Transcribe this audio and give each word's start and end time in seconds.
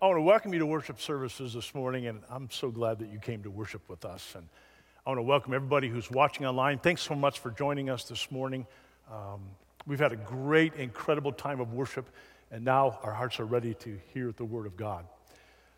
I 0.00 0.08
want 0.08 0.18
to 0.18 0.22
welcome 0.22 0.52
you 0.52 0.58
to 0.58 0.66
worship 0.66 1.00
services 1.00 1.54
this 1.54 1.74
morning, 1.74 2.06
and 2.06 2.20
I'm 2.28 2.50
so 2.50 2.70
glad 2.70 2.98
that 2.98 3.08
you 3.08 3.18
came 3.18 3.42
to 3.44 3.50
worship 3.50 3.80
with 3.88 4.04
us. 4.04 4.34
And 4.36 4.46
I 5.06 5.08
want 5.08 5.16
to 5.16 5.22
welcome 5.22 5.54
everybody 5.54 5.88
who's 5.88 6.10
watching 6.10 6.44
online. 6.44 6.78
Thanks 6.80 7.00
so 7.00 7.14
much 7.14 7.38
for 7.38 7.50
joining 7.50 7.88
us 7.88 8.04
this 8.04 8.30
morning. 8.30 8.66
Um, 9.10 9.40
we've 9.86 9.98
had 9.98 10.12
a 10.12 10.16
great, 10.16 10.74
incredible 10.74 11.32
time 11.32 11.60
of 11.60 11.72
worship, 11.72 12.10
and 12.50 12.62
now 12.62 12.98
our 13.02 13.12
hearts 13.14 13.40
are 13.40 13.46
ready 13.46 13.72
to 13.72 13.98
hear 14.12 14.32
the 14.36 14.44
Word 14.44 14.66
of 14.66 14.76
God. 14.76 15.06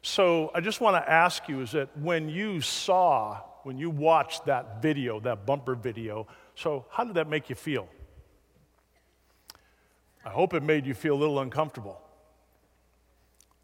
So 0.03 0.51
I 0.53 0.63
just 0.63 0.81
want 0.81 0.97
to 0.97 1.09
ask 1.09 1.49
you 1.49 1.61
is 1.61 1.71
that 1.71 1.97
when 1.97 2.29
you 2.29 2.61
saw, 2.61 3.41
when 3.63 3.79
you 3.79 3.89
watched 3.89 4.47
that 4.47 4.83
video, 4.83 5.21
that 5.21 5.47
bumper 5.47 5.77
video, 5.77 6.27
so 6.57 6.87
how 6.91 7.05
did 7.05 7.15
that 7.15 7.29
make 7.29 7.49
you 7.49 7.55
feel? 7.55 7.89
I 10.25 10.31
hope 10.31 10.55
it 10.55 10.65
made 10.65 10.87
you 10.87 10.95
feel 10.95 11.15
a 11.15 11.21
little 11.21 11.39
uncomfortable. 11.39 12.01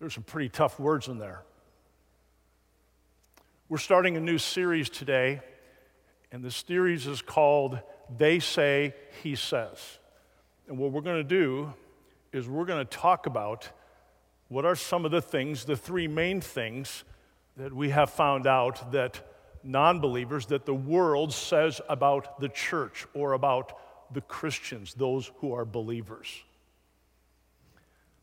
There's 0.04 0.12
some 0.12 0.22
pretty 0.22 0.50
tough 0.50 0.78
words 0.78 1.08
in 1.08 1.16
there. 1.16 1.40
We're 3.70 3.78
starting 3.78 4.18
a 4.18 4.20
new 4.20 4.36
series 4.36 4.90
today, 4.90 5.40
and 6.30 6.44
the 6.44 6.50
series 6.50 7.06
is 7.06 7.22
called 7.22 7.80
They 8.14 8.38
Say, 8.38 8.94
He 9.22 9.34
Says. 9.34 9.78
And 10.68 10.76
what 10.76 10.92
we're 10.92 11.00
going 11.00 11.22
to 11.22 11.24
do 11.24 11.72
is 12.34 12.46
we're 12.46 12.66
going 12.66 12.86
to 12.86 12.96
talk 12.98 13.24
about 13.24 13.70
what 14.48 14.66
are 14.66 14.76
some 14.76 15.06
of 15.06 15.10
the 15.10 15.22
things, 15.22 15.64
the 15.64 15.74
three 15.74 16.06
main 16.06 16.42
things 16.42 17.04
that 17.56 17.72
we 17.72 17.88
have 17.88 18.10
found 18.10 18.46
out 18.46 18.92
that 18.92 19.26
non 19.62 20.00
believers, 20.00 20.44
that 20.48 20.66
the 20.66 20.74
world 20.74 21.32
says 21.32 21.80
about 21.88 22.40
the 22.40 22.50
church 22.50 23.06
or 23.14 23.32
about 23.32 23.72
the 24.12 24.20
Christians, 24.20 24.92
those 24.92 25.30
who 25.38 25.54
are 25.54 25.64
believers. 25.64 26.42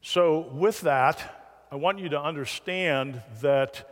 So, 0.04 0.42
with 0.54 0.82
that, 0.82 1.41
I 1.74 1.76
want 1.78 2.00
you 2.00 2.10
to 2.10 2.22
understand 2.22 3.22
that 3.40 3.90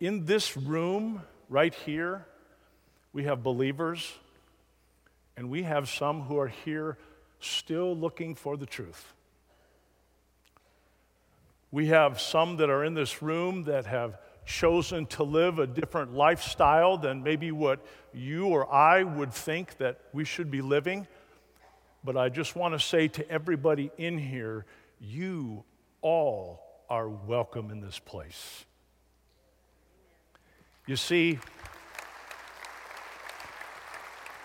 in 0.00 0.26
this 0.26 0.54
room 0.54 1.22
right 1.48 1.72
here, 1.72 2.26
we 3.14 3.24
have 3.24 3.42
believers 3.42 4.12
and 5.34 5.48
we 5.48 5.62
have 5.62 5.88
some 5.88 6.20
who 6.20 6.38
are 6.38 6.48
here 6.48 6.98
still 7.40 7.96
looking 7.96 8.34
for 8.34 8.58
the 8.58 8.66
truth. 8.66 9.14
We 11.70 11.86
have 11.86 12.20
some 12.20 12.58
that 12.58 12.68
are 12.68 12.84
in 12.84 12.92
this 12.92 13.22
room 13.22 13.62
that 13.62 13.86
have 13.86 14.18
chosen 14.44 15.06
to 15.06 15.22
live 15.22 15.58
a 15.58 15.66
different 15.66 16.12
lifestyle 16.12 16.98
than 16.98 17.22
maybe 17.22 17.50
what 17.50 17.80
you 18.12 18.48
or 18.48 18.70
I 18.70 19.04
would 19.04 19.32
think 19.32 19.78
that 19.78 20.00
we 20.12 20.26
should 20.26 20.50
be 20.50 20.60
living. 20.60 21.06
But 22.04 22.18
I 22.18 22.28
just 22.28 22.54
want 22.54 22.74
to 22.74 22.78
say 22.78 23.08
to 23.08 23.26
everybody 23.30 23.90
in 23.96 24.18
here, 24.18 24.66
you 25.00 25.64
all 26.02 26.65
are 26.88 27.08
welcome 27.08 27.70
in 27.70 27.80
this 27.80 27.98
place. 27.98 28.64
You 30.86 30.96
see, 30.96 31.38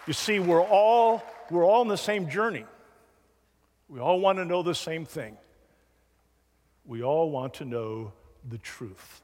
you 0.07 0.13
see, 0.13 0.39
we're 0.39 0.63
all, 0.63 1.23
we're 1.49 1.65
all 1.65 1.81
on 1.81 1.87
the 1.87 1.97
same 1.97 2.29
journey. 2.29 2.65
We 3.87 3.99
all 3.99 4.19
want 4.19 4.39
to 4.39 4.45
know 4.45 4.63
the 4.63 4.73
same 4.73 5.05
thing. 5.05 5.37
We 6.85 7.03
all 7.03 7.29
want 7.29 7.55
to 7.55 7.65
know 7.65 8.13
the 8.49 8.57
truth. 8.57 9.21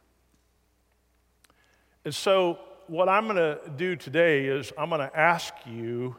And 2.05 2.13
so, 2.13 2.59
what 2.85 3.09
I'm 3.09 3.25
going 3.25 3.37
to 3.37 3.59
do 3.75 3.95
today 3.95 4.45
is 4.45 4.71
I'm 4.77 4.89
going 4.89 5.01
to 5.01 5.17
ask 5.17 5.53
you 5.65 6.15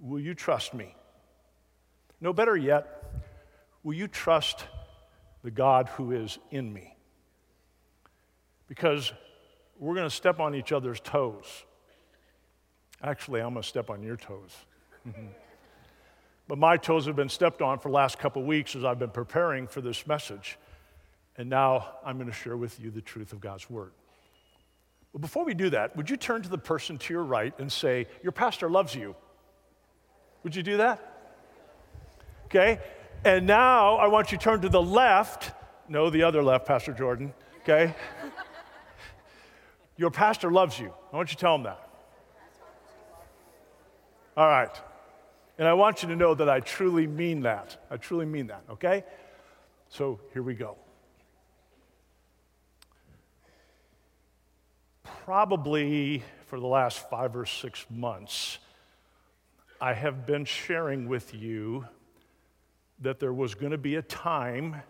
will 0.00 0.20
you 0.20 0.34
trust 0.34 0.74
me? 0.74 0.94
No, 2.20 2.32
better 2.32 2.56
yet, 2.56 3.02
will 3.82 3.94
you 3.94 4.08
trust 4.08 4.64
the 5.42 5.50
God 5.50 5.88
who 5.88 6.12
is 6.12 6.38
in 6.50 6.72
me. 6.72 6.96
Because 8.68 9.12
we're 9.78 9.94
going 9.94 10.08
to 10.08 10.14
step 10.14 10.40
on 10.40 10.54
each 10.54 10.72
other's 10.72 11.00
toes. 11.00 11.64
Actually, 13.02 13.40
I'm 13.40 13.52
going 13.52 13.62
to 13.62 13.68
step 13.68 13.90
on 13.90 14.02
your 14.02 14.16
toes. 14.16 14.54
but 16.48 16.58
my 16.58 16.76
toes 16.76 17.06
have 17.06 17.16
been 17.16 17.28
stepped 17.28 17.60
on 17.60 17.78
for 17.78 17.88
the 17.88 17.94
last 17.94 18.18
couple 18.18 18.42
weeks 18.44 18.76
as 18.76 18.84
I've 18.84 18.98
been 18.98 19.10
preparing 19.10 19.66
for 19.66 19.80
this 19.80 20.06
message. 20.06 20.58
And 21.36 21.48
now 21.48 21.96
I'm 22.04 22.16
going 22.16 22.28
to 22.28 22.34
share 22.34 22.56
with 22.56 22.78
you 22.78 22.90
the 22.90 23.00
truth 23.00 23.32
of 23.32 23.40
God's 23.40 23.68
Word. 23.68 23.92
But 25.12 25.20
before 25.20 25.44
we 25.44 25.54
do 25.54 25.70
that, 25.70 25.96
would 25.96 26.08
you 26.08 26.16
turn 26.16 26.42
to 26.42 26.48
the 26.48 26.58
person 26.58 26.96
to 26.98 27.12
your 27.12 27.24
right 27.24 27.52
and 27.58 27.70
say, 27.70 28.06
Your 28.22 28.32
pastor 28.32 28.70
loves 28.70 28.94
you? 28.94 29.14
Would 30.42 30.54
you 30.54 30.62
do 30.62 30.78
that? 30.78 31.12
Okay? 32.46 32.80
And 33.24 33.46
now 33.46 33.96
I 33.96 34.08
want 34.08 34.32
you 34.32 34.38
to 34.38 34.42
turn 34.42 34.62
to 34.62 34.68
the 34.68 34.82
left. 34.82 35.52
No, 35.88 36.10
the 36.10 36.24
other 36.24 36.42
left, 36.42 36.66
Pastor 36.66 36.92
Jordan, 36.92 37.32
okay? 37.60 37.94
Your 39.96 40.10
pastor 40.10 40.50
loves 40.50 40.78
you. 40.78 40.92
I 41.12 41.16
want 41.16 41.30
you 41.30 41.36
to 41.36 41.40
tell 41.40 41.54
him 41.54 41.62
that. 41.62 41.88
All 44.36 44.48
right. 44.48 44.74
And 45.56 45.68
I 45.68 45.74
want 45.74 46.02
you 46.02 46.08
to 46.08 46.16
know 46.16 46.34
that 46.34 46.48
I 46.48 46.60
truly 46.60 47.06
mean 47.06 47.42
that. 47.42 47.84
I 47.90 47.96
truly 47.96 48.26
mean 48.26 48.48
that, 48.48 48.64
okay? 48.70 49.04
So 49.88 50.18
here 50.32 50.42
we 50.42 50.54
go. 50.54 50.76
Probably 55.04 56.24
for 56.46 56.58
the 56.58 56.66
last 56.66 57.08
five 57.08 57.36
or 57.36 57.46
six 57.46 57.86
months, 57.88 58.58
I 59.80 59.92
have 59.92 60.26
been 60.26 60.44
sharing 60.44 61.06
with 61.06 61.32
you 61.34 61.84
that 63.00 63.20
there 63.20 63.32
was 63.32 63.54
going 63.54 63.72
to 63.72 63.78
be 63.78 63.96
a 63.96 64.02
time 64.02 64.82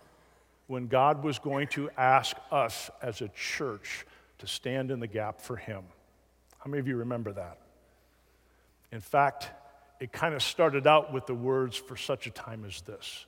when 0.67 0.87
God 0.87 1.23
was 1.23 1.39
going 1.39 1.69
to 1.69 1.91
ask 1.97 2.37
us 2.51 2.91
as 3.03 3.21
a 3.21 3.29
church 3.29 4.07
to 4.39 4.47
stand 4.47 4.91
in 4.91 5.01
the 5.01 5.07
gap 5.07 5.41
for 5.41 5.57
Him. 5.57 5.83
How 6.59 6.71
many 6.71 6.81
of 6.81 6.89
you 6.89 6.97
remember 6.97 7.33
that? 7.33 7.59
In 8.91 9.01
fact, 9.01 9.51
it 10.01 10.13
kind 10.13 10.35
of 10.35 10.43
started 10.43 10.87
out 10.87 11.13
with 11.13 11.27
the 11.27 11.35
words, 11.35 11.77
for 11.77 11.97
such 11.97 12.27
a 12.27 12.31
time 12.31 12.65
as 12.65 12.81
this. 12.83 13.27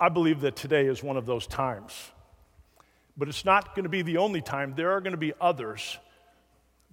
I 0.00 0.08
believe 0.08 0.42
that 0.42 0.54
today 0.54 0.86
is 0.86 1.02
one 1.02 1.16
of 1.16 1.26
those 1.26 1.46
times. 1.46 1.92
But 3.16 3.28
it's 3.28 3.44
not 3.44 3.74
going 3.74 3.82
to 3.82 3.88
be 3.88 4.02
the 4.02 4.18
only 4.18 4.40
time. 4.40 4.74
There 4.76 4.92
are 4.92 5.00
going 5.00 5.12
to 5.12 5.18
be 5.18 5.32
others. 5.40 5.98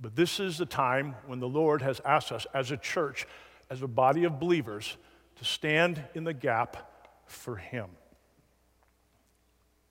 But 0.02 0.16
this 0.16 0.40
is 0.40 0.58
the 0.58 0.66
time 0.66 1.16
when 1.28 1.40
the 1.40 1.48
Lord 1.48 1.84
has 1.84 2.02
asked 2.04 2.32
us 2.32 2.48
as 2.54 2.72
a 2.72 2.78
church, 2.78 3.28
as 3.70 3.81
a 3.81 3.88
body 3.88 4.24
of 4.24 4.40
believers, 4.40 4.98
to 5.38 5.46
stand 5.46 6.03
in 6.14 6.24
the 6.24 6.34
gap 6.34 7.12
for 7.26 7.56
Him. 7.56 7.90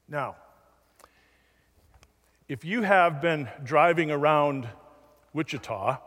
Now, 0.09 0.37
if 2.49 2.65
you 2.65 2.83
have 2.83 3.21
been 3.21 3.49
driving 3.62 4.11
around 4.11 4.69
Wichita, 5.33 5.99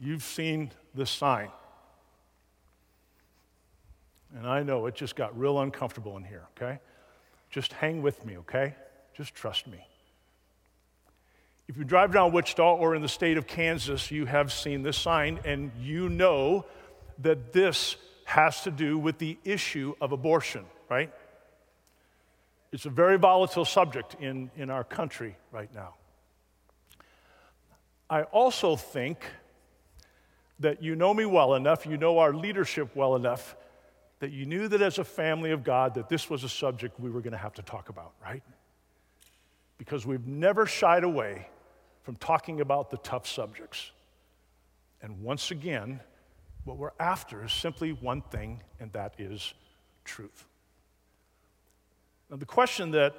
you've 0.00 0.24
seen 0.24 0.70
this 0.94 1.10
sign. 1.10 1.50
And 4.36 4.46
I 4.46 4.62
know 4.64 4.86
it 4.86 4.96
just 4.96 5.14
got 5.14 5.38
real 5.38 5.60
uncomfortable 5.60 6.16
in 6.16 6.24
here, 6.24 6.46
okay? 6.56 6.80
Just 7.50 7.72
hang 7.74 8.02
with 8.02 8.26
me, 8.26 8.38
okay? 8.38 8.74
Just 9.16 9.34
trust 9.34 9.68
me. 9.68 9.78
If 11.66 11.78
you 11.78 11.84
drive 11.84 12.12
down 12.12 12.32
Wichita 12.32 12.76
or 12.76 12.94
in 12.94 13.00
the 13.00 13.08
state 13.08 13.38
of 13.38 13.46
Kansas, 13.46 14.10
you 14.10 14.26
have 14.26 14.52
seen 14.52 14.82
this 14.82 14.98
sign 14.98 15.40
and 15.44 15.72
you 15.80 16.08
know 16.08 16.66
that 17.18 17.52
this 17.52 17.96
has 18.24 18.62
to 18.62 18.70
do 18.70 18.98
with 18.98 19.18
the 19.18 19.38
issue 19.44 19.94
of 20.00 20.12
abortion, 20.12 20.64
right? 20.90 21.12
It's 22.70 22.84
a 22.84 22.90
very 22.90 23.16
volatile 23.16 23.64
subject 23.64 24.16
in, 24.20 24.50
in 24.56 24.68
our 24.68 24.84
country 24.84 25.36
right 25.52 25.72
now. 25.74 25.94
I 28.10 28.24
also 28.24 28.76
think 28.76 29.24
that 30.60 30.82
you 30.82 30.96
know 30.96 31.14
me 31.14 31.24
well 31.24 31.54
enough, 31.54 31.86
you 31.86 31.96
know 31.96 32.18
our 32.18 32.34
leadership 32.34 32.94
well 32.94 33.16
enough, 33.16 33.56
that 34.20 34.32
you 34.32 34.44
knew 34.44 34.68
that 34.68 34.82
as 34.82 34.98
a 34.98 35.04
family 35.04 35.50
of 35.50 35.64
God 35.64 35.94
that 35.94 36.08
this 36.08 36.28
was 36.28 36.44
a 36.44 36.48
subject 36.48 37.00
we 37.00 37.10
were 37.10 37.20
going 37.20 37.32
to 37.32 37.38
have 37.38 37.54
to 37.54 37.62
talk 37.62 37.88
about, 37.88 38.12
right? 38.22 38.42
Because 39.78 40.06
we've 40.06 40.26
never 40.26 40.66
shied 40.66 41.04
away 41.04 41.48
from 42.04 42.16
talking 42.16 42.60
about 42.60 42.90
the 42.90 42.98
tough 42.98 43.26
subjects. 43.26 43.90
And 45.02 45.22
once 45.22 45.50
again, 45.50 46.00
what 46.64 46.76
we're 46.76 46.92
after 47.00 47.44
is 47.44 47.52
simply 47.52 47.92
one 47.92 48.22
thing, 48.22 48.62
and 48.78 48.92
that 48.92 49.14
is 49.18 49.52
truth. 50.04 50.46
Now, 52.30 52.36
the 52.36 52.46
question 52.46 52.92
that 52.92 53.14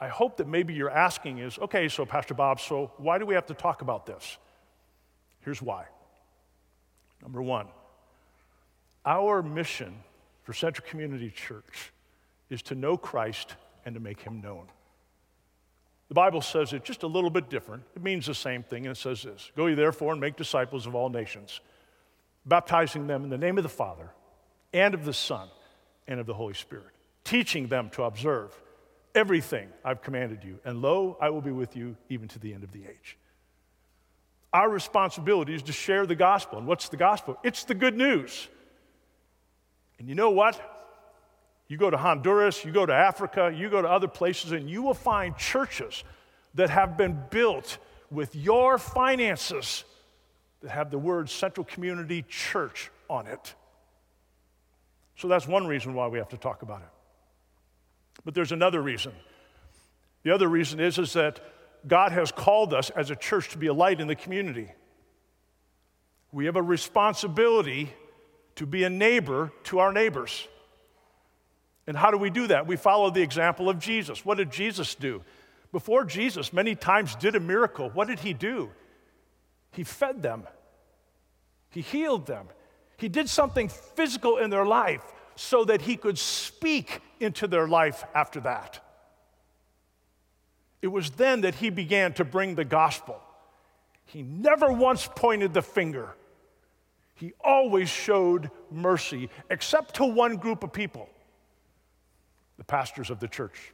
I 0.00 0.08
hope 0.08 0.38
that 0.38 0.48
maybe 0.48 0.74
you're 0.74 0.90
asking 0.90 1.38
is 1.38 1.58
okay, 1.58 1.88
so 1.88 2.06
Pastor 2.06 2.34
Bob, 2.34 2.60
so 2.60 2.92
why 2.96 3.18
do 3.18 3.26
we 3.26 3.34
have 3.34 3.46
to 3.46 3.54
talk 3.54 3.82
about 3.82 4.06
this? 4.06 4.38
Here's 5.40 5.62
why. 5.62 5.86
Number 7.22 7.42
one, 7.42 7.66
our 9.04 9.42
mission 9.42 9.94
for 10.42 10.52
Central 10.52 10.86
Community 10.88 11.30
Church 11.30 11.92
is 12.50 12.62
to 12.62 12.74
know 12.74 12.96
Christ 12.96 13.54
and 13.84 13.94
to 13.94 14.00
make 14.00 14.20
him 14.20 14.40
known. 14.40 14.66
The 16.08 16.14
Bible 16.14 16.40
says 16.40 16.72
it 16.72 16.84
just 16.84 17.02
a 17.02 17.06
little 17.06 17.30
bit 17.30 17.50
different. 17.50 17.82
It 17.96 18.02
means 18.02 18.26
the 18.26 18.34
same 18.34 18.62
thing, 18.62 18.86
and 18.86 18.96
it 18.96 19.00
says 19.00 19.22
this 19.22 19.50
Go 19.56 19.66
ye 19.66 19.74
therefore 19.74 20.12
and 20.12 20.20
make 20.20 20.36
disciples 20.36 20.86
of 20.86 20.94
all 20.94 21.08
nations, 21.08 21.60
baptizing 22.44 23.06
them 23.06 23.24
in 23.24 23.30
the 23.30 23.38
name 23.38 23.58
of 23.58 23.64
the 23.64 23.68
Father 23.68 24.10
and 24.72 24.94
of 24.94 25.04
the 25.04 25.12
Son 25.12 25.48
and 26.06 26.20
of 26.20 26.26
the 26.26 26.34
Holy 26.34 26.54
Spirit, 26.54 26.92
teaching 27.24 27.66
them 27.66 27.90
to 27.90 28.04
observe 28.04 28.56
everything 29.14 29.68
I've 29.84 30.02
commanded 30.02 30.44
you. 30.44 30.60
And 30.64 30.80
lo, 30.80 31.16
I 31.20 31.30
will 31.30 31.40
be 31.40 31.50
with 31.50 31.76
you 31.76 31.96
even 32.08 32.28
to 32.28 32.38
the 32.38 32.52
end 32.52 32.62
of 32.62 32.70
the 32.70 32.84
age. 32.84 33.18
Our 34.52 34.70
responsibility 34.70 35.54
is 35.54 35.62
to 35.64 35.72
share 35.72 36.06
the 36.06 36.14
gospel. 36.14 36.58
And 36.58 36.66
what's 36.66 36.88
the 36.88 36.96
gospel? 36.96 37.36
It's 37.42 37.64
the 37.64 37.74
good 37.74 37.96
news. 37.96 38.48
And 39.98 40.08
you 40.08 40.14
know 40.14 40.30
what? 40.30 40.75
You 41.68 41.76
go 41.76 41.90
to 41.90 41.96
Honduras, 41.96 42.64
you 42.64 42.72
go 42.72 42.86
to 42.86 42.94
Africa, 42.94 43.52
you 43.54 43.68
go 43.68 43.82
to 43.82 43.88
other 43.88 44.08
places, 44.08 44.52
and 44.52 44.70
you 44.70 44.82
will 44.82 44.94
find 44.94 45.36
churches 45.36 46.04
that 46.54 46.70
have 46.70 46.96
been 46.96 47.20
built 47.30 47.78
with 48.10 48.34
your 48.36 48.78
finances 48.78 49.84
that 50.62 50.70
have 50.70 50.90
the 50.90 50.98
word 50.98 51.28
Central 51.28 51.64
Community 51.64 52.24
Church 52.28 52.90
on 53.10 53.26
it. 53.26 53.54
So 55.16 55.28
that's 55.28 55.46
one 55.46 55.66
reason 55.66 55.94
why 55.94 56.08
we 56.08 56.18
have 56.18 56.28
to 56.28 56.36
talk 56.36 56.62
about 56.62 56.82
it. 56.82 56.88
But 58.24 58.34
there's 58.34 58.52
another 58.52 58.80
reason. 58.80 59.12
The 60.22 60.34
other 60.34 60.48
reason 60.48 60.80
is, 60.80 60.98
is 60.98 61.12
that 61.14 61.40
God 61.86 62.12
has 62.12 62.32
called 62.32 62.74
us 62.74 62.90
as 62.90 63.10
a 63.10 63.16
church 63.16 63.50
to 63.50 63.58
be 63.58 63.68
a 63.68 63.74
light 63.74 64.00
in 64.00 64.08
the 64.08 64.16
community. 64.16 64.70
We 66.32 66.46
have 66.46 66.56
a 66.56 66.62
responsibility 66.62 67.92
to 68.56 68.66
be 68.66 68.84
a 68.84 68.90
neighbor 68.90 69.52
to 69.64 69.78
our 69.78 69.92
neighbors. 69.92 70.48
And 71.86 71.96
how 71.96 72.10
do 72.10 72.18
we 72.18 72.30
do 72.30 72.48
that? 72.48 72.66
We 72.66 72.76
follow 72.76 73.10
the 73.10 73.22
example 73.22 73.68
of 73.68 73.78
Jesus. 73.78 74.24
What 74.24 74.38
did 74.38 74.50
Jesus 74.50 74.94
do? 74.94 75.22
Before 75.72 76.04
Jesus, 76.04 76.52
many 76.52 76.74
times 76.74 77.14
did 77.14 77.34
a 77.36 77.40
miracle. 77.40 77.90
What 77.90 78.08
did 78.08 78.20
he 78.20 78.32
do? 78.32 78.70
He 79.72 79.84
fed 79.84 80.22
them, 80.22 80.44
he 81.68 81.82
healed 81.82 82.26
them, 82.26 82.46
he 82.96 83.08
did 83.08 83.28
something 83.28 83.68
physical 83.68 84.38
in 84.38 84.48
their 84.48 84.64
life 84.64 85.02
so 85.34 85.66
that 85.66 85.82
he 85.82 85.96
could 85.96 86.16
speak 86.16 87.02
into 87.20 87.46
their 87.46 87.68
life 87.68 88.02
after 88.14 88.40
that. 88.40 88.80
It 90.80 90.86
was 90.88 91.10
then 91.10 91.42
that 91.42 91.56
he 91.56 91.68
began 91.68 92.14
to 92.14 92.24
bring 92.24 92.54
the 92.54 92.64
gospel. 92.64 93.20
He 94.06 94.22
never 94.22 94.72
once 94.72 95.08
pointed 95.14 95.52
the 95.52 95.60
finger. 95.60 96.14
He 97.14 97.32
always 97.44 97.90
showed 97.90 98.50
mercy, 98.70 99.28
except 99.50 99.96
to 99.96 100.06
one 100.06 100.36
group 100.36 100.62
of 100.62 100.72
people 100.72 101.10
the 102.58 102.64
pastors 102.64 103.10
of 103.10 103.20
the 103.20 103.28
church. 103.28 103.72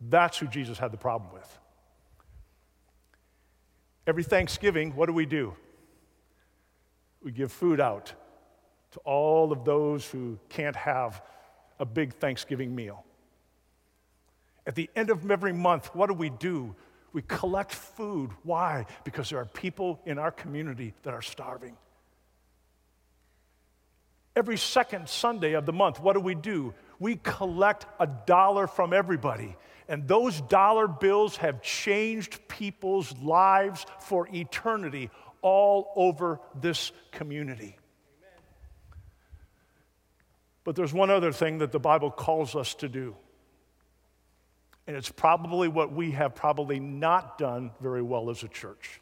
That's 0.00 0.38
who 0.38 0.46
Jesus 0.46 0.78
had 0.78 0.92
the 0.92 0.98
problem 0.98 1.32
with. 1.32 1.58
Every 4.06 4.22
Thanksgiving, 4.22 4.94
what 4.94 5.06
do 5.06 5.12
we 5.12 5.26
do? 5.26 5.54
We 7.22 7.32
give 7.32 7.50
food 7.50 7.80
out 7.80 8.12
to 8.92 8.98
all 9.00 9.52
of 9.52 9.64
those 9.64 10.06
who 10.06 10.38
can't 10.48 10.76
have 10.76 11.22
a 11.78 11.84
big 11.84 12.14
Thanksgiving 12.14 12.74
meal. 12.74 13.04
At 14.66 14.74
the 14.74 14.88
end 14.96 15.10
of 15.10 15.30
every 15.30 15.52
month, 15.52 15.94
what 15.94 16.08
do 16.08 16.14
we 16.14 16.30
do? 16.30 16.74
We 17.12 17.22
collect 17.22 17.72
food. 17.72 18.30
Why? 18.42 18.86
Because 19.04 19.30
there 19.30 19.38
are 19.38 19.46
people 19.46 20.00
in 20.06 20.18
our 20.18 20.30
community 20.30 20.92
that 21.02 21.14
are 21.14 21.22
starving. 21.22 21.76
Every 24.34 24.58
second 24.58 25.08
Sunday 25.08 25.54
of 25.54 25.66
the 25.66 25.72
month, 25.72 25.98
what 25.98 26.12
do 26.12 26.20
we 26.20 26.34
do? 26.34 26.74
We 26.98 27.16
collect 27.16 27.86
a 28.00 28.06
dollar 28.06 28.66
from 28.66 28.92
everybody. 28.92 29.56
And 29.88 30.08
those 30.08 30.40
dollar 30.40 30.88
bills 30.88 31.36
have 31.36 31.62
changed 31.62 32.48
people's 32.48 33.16
lives 33.18 33.86
for 34.00 34.28
eternity 34.34 35.10
all 35.42 35.92
over 35.94 36.40
this 36.54 36.90
community. 37.12 37.76
But 40.64 40.74
there's 40.74 40.92
one 40.92 41.10
other 41.10 41.30
thing 41.30 41.58
that 41.58 41.70
the 41.70 41.78
Bible 41.78 42.10
calls 42.10 42.56
us 42.56 42.74
to 42.76 42.88
do. 42.88 43.14
And 44.88 44.96
it's 44.96 45.10
probably 45.10 45.68
what 45.68 45.92
we 45.92 46.12
have 46.12 46.34
probably 46.34 46.80
not 46.80 47.38
done 47.38 47.70
very 47.80 48.02
well 48.02 48.30
as 48.30 48.42
a 48.42 48.48
church. 48.48 49.00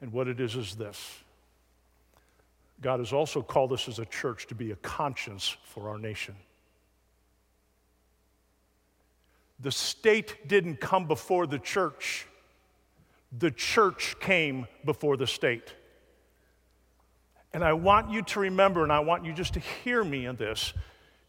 And 0.00 0.12
what 0.12 0.26
it 0.26 0.40
is 0.40 0.56
is 0.56 0.74
this 0.74 1.18
God 2.80 2.98
has 2.98 3.12
also 3.12 3.42
called 3.42 3.72
us 3.72 3.88
as 3.88 3.98
a 3.98 4.04
church 4.04 4.48
to 4.48 4.54
be 4.54 4.70
a 4.70 4.76
conscience 4.76 5.56
for 5.62 5.88
our 5.88 5.98
nation. 5.98 6.34
The 9.60 9.72
state 9.72 10.48
didn't 10.48 10.80
come 10.80 11.06
before 11.06 11.46
the 11.46 11.58
church, 11.58 12.26
the 13.36 13.50
church 13.50 14.16
came 14.20 14.66
before 14.84 15.16
the 15.16 15.26
state. 15.26 15.74
And 17.52 17.64
I 17.64 17.72
want 17.72 18.10
you 18.10 18.22
to 18.22 18.40
remember, 18.40 18.82
and 18.82 18.92
I 18.92 19.00
want 19.00 19.24
you 19.24 19.32
just 19.32 19.54
to 19.54 19.60
hear 19.60 20.04
me 20.04 20.26
in 20.26 20.36
this, 20.36 20.74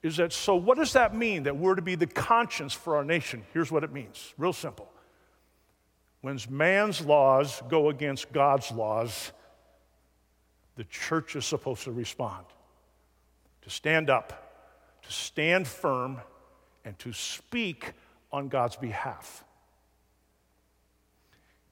is 0.04 0.18
that 0.18 0.31
so 0.31 0.56
what 0.56 0.78
does 0.78 0.94
that 0.94 1.16
mean 1.16 1.44
that 1.44 1.58
we're 1.58 1.76
to 1.76 1.81
be 1.81 1.96
the 1.96 2.08
conscience 2.08 2.74
for 2.74 2.96
our 2.96 3.04
nation? 3.04 3.44
Here's 3.54 3.72
what 3.72 3.84
it 3.84 3.92
means 3.92 4.34
real 4.38 4.54
simple. 4.54 4.90
When 6.22 6.38
man's 6.50 7.02
laws 7.02 7.62
go 7.70 7.90
against 7.90 8.31
God's 8.31 8.72
laws, 8.72 9.31
the 10.76 10.84
church 10.86 11.36
is 11.36 11.46
supposed 11.46 11.84
to 11.84 11.92
respond, 11.92 12.46
to 13.62 13.70
stand 13.70 14.10
up, 14.10 15.02
to 15.04 15.12
stand 15.12 15.68
firm, 15.68 16.20
and 16.86 16.98
to 17.00 17.12
speak 17.14 17.94
on 18.31 18.48
God's 18.48 18.76
behalf. 18.76 19.44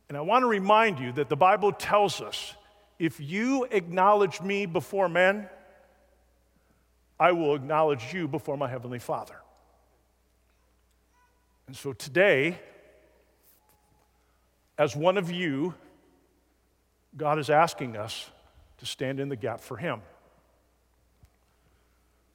And 0.10 0.18
I 0.18 0.22
want 0.22 0.44
to 0.44 0.48
remind 0.48 1.00
you 1.00 1.12
that 1.14 1.30
the 1.30 1.36
Bible 1.36 1.72
tells 1.72 2.22
us 2.22 2.56
if 3.00 3.20
you 3.20 3.68
acknowledge 3.70 4.42
me 4.42 4.66
before 4.66 5.10
men, 5.10 5.50
I 7.20 7.32
will 7.32 7.56
acknowledge 7.56 8.14
you 8.14 8.28
before 8.28 8.58
my 8.58 8.68
Heavenly 8.68 9.00
Father. 9.00 9.36
And 11.68 11.76
so 11.76 11.94
today, 11.94 12.58
as 14.78 14.96
one 14.96 15.18
of 15.18 15.30
you, 15.30 15.74
God 17.16 17.40
is 17.40 17.50
asking 17.50 17.98
us 17.98 18.30
to 18.78 18.86
stand 18.86 19.20
in 19.20 19.30
the 19.30 19.36
gap 19.36 19.60
for 19.60 19.78
Him. 19.78 20.02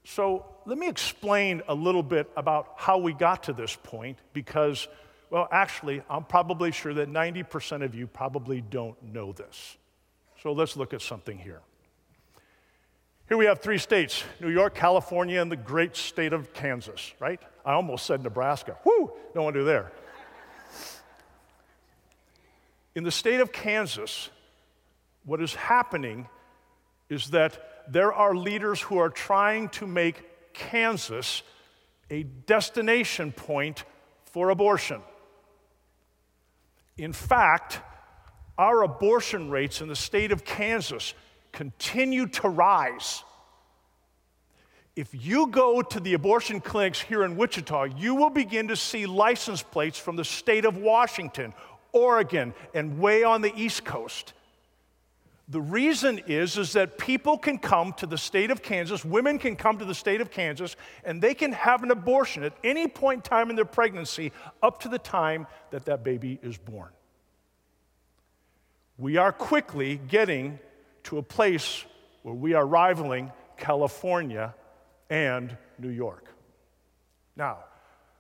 So 0.05 0.45
let 0.67 0.79
me 0.79 0.89
explain 0.89 1.63
a 1.69 1.75
little 1.75 2.03
bit 2.03 2.31
about 2.37 2.75
how 2.77 2.99
we 2.99 3.13
got 3.13 3.45
to 3.45 3.53
this 3.53 3.77
point 3.83 4.19
because, 4.33 4.89
well, 5.31 5.49
actually, 5.51 6.03
I'm 6.11 6.25
probably 6.25 6.73
sure 6.73 6.95
that 6.95 7.09
90% 7.09 7.85
of 7.85 7.95
you 7.95 8.07
probably 8.07 8.61
don't 8.61 9.01
know 9.03 9.33
this. 9.33 9.77
So 10.43 10.53
let's 10.53 10.77
look 10.77 10.93
at 10.93 11.03
something 11.03 11.39
here. 11.39 11.61
Here 13.29 13.37
we 13.37 13.47
have 13.47 13.61
three 13.61 13.79
states 13.79 14.25
New 14.41 14.51
York, 14.51 14.75
California, 14.75 15.41
and 15.41 15.51
the 15.51 15.57
great 15.57 15.97
state 15.97 16.33
of 16.33 16.53
Kansas, 16.53 17.15
right? 17.21 17.41
I 17.65 17.73
almost 17.73 18.05
said 18.05 18.23
Nebraska. 18.23 18.77
Whoo, 18.85 19.13
want 19.35 19.55
to 19.55 19.61
do 19.61 19.65
there. 19.65 19.93
In 22.95 23.05
the 23.05 23.11
state 23.11 23.41
of 23.41 23.53
Kansas, 23.53 24.29
what 25.25 25.41
is 25.41 25.55
happening 25.55 26.29
is 27.09 27.31
that 27.31 27.72
there 27.89 28.13
are 28.13 28.35
leaders 28.35 28.81
who 28.81 28.99
are 28.99 29.11
trying 29.11 29.69
to 29.71 29.87
make 29.87 30.53
Kansas 30.53 31.43
a 32.11 32.23
destination 32.23 33.33
point 33.33 33.85
for 34.25 34.51
abortion. 34.51 35.01
In 36.97 37.13
fact, 37.13 37.81
our 38.59 38.83
abortion 38.83 39.51
rates 39.51 39.81
in 39.81 39.89
the 39.89 39.97
state 39.97 40.31
of 40.31 40.45
Kansas 40.45 41.15
continue 41.53 42.27
to 42.29 42.49
rise. 42.49 43.25
If 44.95 45.09
you 45.13 45.47
go 45.47 45.81
to 45.81 46.01
the 46.01 46.13
abortion 46.13 46.61
clinics 46.61 47.01
here 47.01 47.25
in 47.25 47.37
Wichita, 47.37 47.85
you 47.97 48.15
will 48.15 48.31
begin 48.31 48.69
to 48.69 48.77
see 48.77 49.07
license 49.07 49.63
plates 49.63 49.99
from 49.99 50.17
the 50.17 50.25
state 50.25 50.67
of 50.67 50.77
Washington, 50.77 51.55
Oregon, 51.93 52.53
and 52.75 52.99
way 52.99 53.25
on 53.25 53.41
the 53.41 53.53
East 53.57 53.85
Coast. 53.85 54.35
The 55.53 55.61
reason 55.61 56.19
is, 56.29 56.57
is 56.57 56.73
that 56.73 56.97
people 56.97 57.37
can 57.37 57.59
come 57.59 57.93
to 57.99 58.07
the 58.07 58.17
state 58.17 58.51
of 58.51 58.63
Kansas, 58.63 59.05
women 59.05 59.39
can 59.39 59.55
come 59.55 59.79
to 59.81 59.85
the 59.85 59.95
state 59.95 60.23
of 60.23 60.31
Kansas, 60.31 60.77
and 61.05 61.21
they 61.21 61.35
can 61.35 61.53
have 61.53 61.83
an 61.83 61.91
abortion 61.91 62.43
at 62.43 62.55
any 62.65 62.89
point 62.89 63.19
in 63.19 63.23
time 63.23 63.51
in 63.51 63.57
their 63.57 63.67
pregnancy 63.67 64.33
up 64.63 64.81
to 64.81 64.89
the 64.89 64.99
time 64.99 65.47
that 65.71 65.85
that 65.85 66.03
baby 66.03 66.39
is 66.43 66.57
born. 66.57 66.89
We 68.97 69.19
are 69.19 69.31
quickly 69.31 70.01
getting 70.09 70.59
to 71.05 71.19
a 71.19 71.23
place 71.23 71.85
where 72.23 72.35
we 72.35 72.55
are 72.55 72.65
rivaling 72.65 73.31
California 73.59 74.55
and 75.11 75.55
New 75.79 75.91
York. 75.91 76.35
Now, 77.37 77.59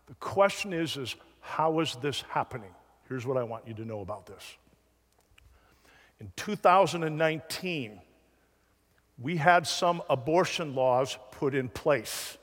the 0.07 0.15
question 0.17 0.75
is, 0.75 0.99
is 0.99 1.17
how 1.41 1.81
is 1.81 1.97
this 2.03 2.21
happening? 2.29 2.75
Here's 3.09 3.25
what 3.25 3.39
I 3.39 3.43
want 3.43 3.67
you 3.67 3.73
to 3.73 3.87
know 3.87 4.01
about 4.01 4.27
this. 4.27 4.45
In 6.23 6.31
2019, 6.37 8.01
we 9.19 9.37
had 9.39 9.67
some 9.67 10.03
abortion 10.09 10.77
laws 10.77 11.19
put 11.33 11.53
in 11.53 11.69
place. 11.69 12.39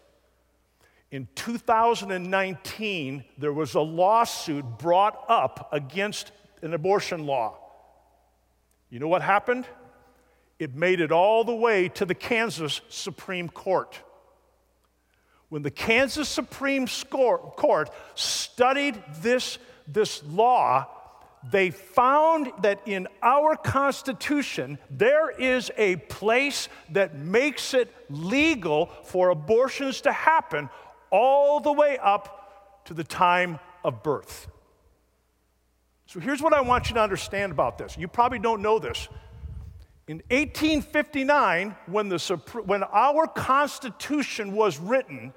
In 1.12 1.30
2019, 1.36 3.24
there 3.38 3.54
was 3.54 3.76
a 3.76 3.80
lawsuit 3.80 4.66
brought 4.80 5.24
up 5.30 5.70
against 5.72 6.34
an 6.62 6.74
abortion 6.74 7.26
law. 7.26 7.58
You 8.90 9.00
know 9.00 9.08
what 9.08 9.22
happened? 9.22 9.66
It 10.60 10.76
made 10.76 11.00
it 11.00 11.14
all 11.14 11.46
the 11.46 11.56
way 11.56 11.88
to 11.88 12.06
the 12.06 12.16
Kansas 12.16 12.82
Supreme 12.90 13.48
Court. 13.48 13.98
when 15.48 15.62
the 15.62 15.72
Kansas 15.72 16.28
Supreme 16.28 16.86
Court 16.86 17.90
studied 18.14 19.02
this, 19.22 19.58
this 19.88 20.22
law, 20.26 20.99
they 21.44 21.72
found 21.72 22.52
that 22.62 22.82
in 22.86 23.08
our 23.22 23.56
Constitution, 23.56 24.78
there 24.90 25.30
is 25.30 25.72
a 25.78 25.96
place 25.96 26.68
that 26.92 27.16
makes 27.16 27.74
it 27.74 27.94
legal 28.10 28.88
for 29.04 29.30
abortions 29.30 30.02
to 30.02 30.12
happen 30.12 30.70
all 31.12 31.60
the 31.60 31.72
way 31.72 31.98
up 31.98 32.84
to 32.86 32.94
the 32.94 33.04
time 33.04 33.60
of 33.84 34.04
birth. 34.04 34.48
So 36.08 36.20
here's 36.20 36.42
what 36.42 36.54
I 36.54 36.62
want 36.62 36.90
you 36.90 36.96
to 36.96 37.02
understand 37.02 37.52
about 37.52 37.78
this. 37.78 37.98
You 37.98 38.08
probably 38.08 38.40
don't 38.40 38.62
know 38.62 38.80
this. 38.80 39.08
In 40.08 40.18
1859, 40.32 41.76
when, 41.86 42.10
the, 42.10 42.42
when 42.66 42.84
our 42.84 43.28
Constitution 43.28 44.54
was 44.54 44.80
written, 44.80 45.34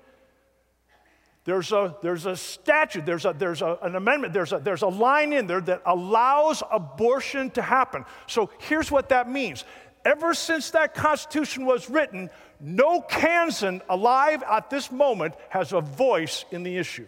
there's 1.44 1.72
a, 1.72 1.96
there's 2.02 2.26
a 2.26 2.37
statute, 2.37 3.04
there's, 3.04 3.25
a, 3.25 3.34
there's 3.37 3.62
a, 3.62 3.76
an 3.82 3.96
amendment, 3.96 4.32
there's 4.32 4.52
a, 4.52 4.58
there's 4.58 4.82
a 4.82 4.88
line 4.88 5.32
in 5.32 5.46
there 5.46 5.61
that 5.61 5.82
allows 5.84 6.62
abortion 6.70 7.50
to 7.50 7.62
happen. 7.62 8.04
So 8.28 8.50
here's 8.58 8.90
what 8.90 9.08
that 9.08 9.28
means. 9.28 9.64
Ever 10.04 10.34
since 10.34 10.70
that 10.70 10.94
Constitution 10.94 11.64
was 11.64 11.90
written, 11.90 12.30
no 12.61 13.00
Kansan 13.00 13.82
alive 13.88 14.42
at 14.49 14.70
this 14.70 14.92
moment 14.92 15.34
has 15.49 15.72
a 15.72 15.80
voice 15.80 16.44
in 16.52 16.62
the 16.62 16.76
issue. 16.76 17.06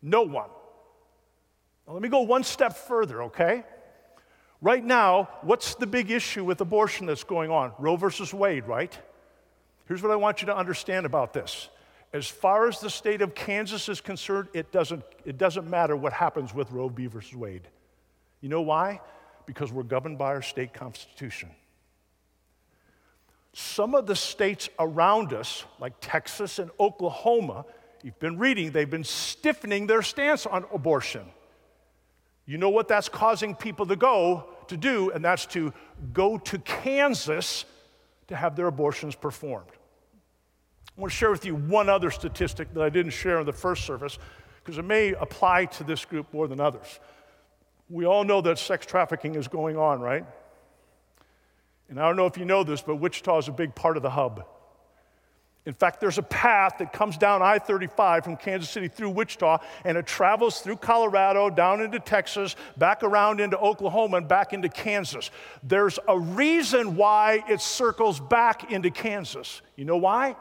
No 0.00 0.22
one. 0.22 0.48
Now, 1.86 1.92
let 1.94 2.02
me 2.02 2.08
go 2.08 2.20
one 2.20 2.44
step 2.44 2.76
further, 2.76 3.24
okay? 3.24 3.64
Right 4.62 4.84
now, 4.84 5.28
what's 5.42 5.74
the 5.74 5.86
big 5.86 6.10
issue 6.10 6.44
with 6.44 6.60
abortion 6.60 7.06
that's 7.06 7.24
going 7.24 7.50
on? 7.50 7.72
Roe 7.78 7.96
versus 7.96 8.32
Wade, 8.32 8.66
right? 8.66 8.96
Here's 9.86 10.02
what 10.02 10.10
I 10.10 10.16
want 10.16 10.40
you 10.40 10.46
to 10.46 10.56
understand 10.56 11.04
about 11.04 11.32
this. 11.32 11.68
As 12.16 12.26
far 12.26 12.66
as 12.66 12.80
the 12.80 12.88
state 12.88 13.20
of 13.20 13.34
Kansas 13.34 13.90
is 13.90 14.00
concerned, 14.00 14.48
it 14.54 14.72
doesn't, 14.72 15.04
it 15.26 15.36
doesn't 15.36 15.68
matter 15.68 15.94
what 15.94 16.14
happens 16.14 16.54
with 16.54 16.72
Roe 16.72 16.88
v. 16.88 17.08
versus 17.08 17.34
Wade. 17.34 17.68
You 18.40 18.48
know 18.48 18.62
why? 18.62 19.02
Because 19.44 19.70
we're 19.70 19.82
governed 19.82 20.16
by 20.16 20.28
our 20.28 20.40
state 20.40 20.72
constitution. 20.72 21.50
Some 23.52 23.94
of 23.94 24.06
the 24.06 24.16
states 24.16 24.70
around 24.78 25.34
us, 25.34 25.66
like 25.78 25.92
Texas 26.00 26.58
and 26.58 26.70
Oklahoma, 26.80 27.66
you've 28.02 28.18
been 28.18 28.38
reading, 28.38 28.70
they've 28.70 28.88
been 28.88 29.04
stiffening 29.04 29.86
their 29.86 30.00
stance 30.00 30.46
on 30.46 30.64
abortion. 30.72 31.26
You 32.46 32.56
know 32.56 32.70
what 32.70 32.88
that's 32.88 33.10
causing 33.10 33.54
people 33.54 33.84
to 33.84 33.96
go 33.96 34.48
to 34.68 34.78
do, 34.78 35.10
and 35.10 35.22
that's 35.22 35.44
to 35.46 35.70
go 36.14 36.38
to 36.38 36.58
Kansas 36.60 37.66
to 38.28 38.36
have 38.36 38.56
their 38.56 38.68
abortions 38.68 39.14
performed. 39.14 39.68
I 40.96 41.00
want 41.00 41.12
to 41.12 41.16
share 41.16 41.30
with 41.30 41.44
you 41.44 41.54
one 41.54 41.88
other 41.88 42.10
statistic 42.10 42.72
that 42.72 42.82
I 42.82 42.88
didn't 42.88 43.12
share 43.12 43.38
in 43.40 43.46
the 43.46 43.52
first 43.52 43.84
service 43.84 44.18
because 44.64 44.78
it 44.78 44.84
may 44.84 45.12
apply 45.12 45.66
to 45.66 45.84
this 45.84 46.04
group 46.04 46.32
more 46.32 46.48
than 46.48 46.58
others. 46.58 47.00
We 47.90 48.06
all 48.06 48.24
know 48.24 48.40
that 48.40 48.58
sex 48.58 48.86
trafficking 48.86 49.34
is 49.34 49.46
going 49.46 49.76
on, 49.76 50.00
right? 50.00 50.24
And 51.88 52.00
I 52.00 52.06
don't 52.06 52.16
know 52.16 52.26
if 52.26 52.38
you 52.38 52.44
know 52.44 52.64
this, 52.64 52.82
but 52.82 52.96
Wichita 52.96 53.38
is 53.38 53.48
a 53.48 53.52
big 53.52 53.74
part 53.74 53.96
of 53.96 54.02
the 54.02 54.10
hub. 54.10 54.44
In 55.66 55.74
fact, 55.74 56.00
there's 56.00 56.18
a 56.18 56.22
path 56.22 56.78
that 56.78 56.92
comes 56.92 57.18
down 57.18 57.42
I 57.42 57.58
35 57.58 58.24
from 58.24 58.36
Kansas 58.36 58.70
City 58.70 58.86
through 58.88 59.10
Wichita, 59.10 59.58
and 59.84 59.98
it 59.98 60.06
travels 60.06 60.60
through 60.60 60.76
Colorado, 60.76 61.50
down 61.50 61.80
into 61.80 61.98
Texas, 61.98 62.54
back 62.76 63.02
around 63.02 63.40
into 63.40 63.58
Oklahoma, 63.58 64.18
and 64.18 64.28
back 64.28 64.52
into 64.52 64.68
Kansas. 64.68 65.30
There's 65.64 65.98
a 66.08 66.18
reason 66.18 66.96
why 66.96 67.42
it 67.48 67.60
circles 67.60 68.20
back 68.20 68.70
into 68.70 68.90
Kansas. 68.90 69.60
You 69.74 69.84
know 69.84 69.96
why? 69.96 70.36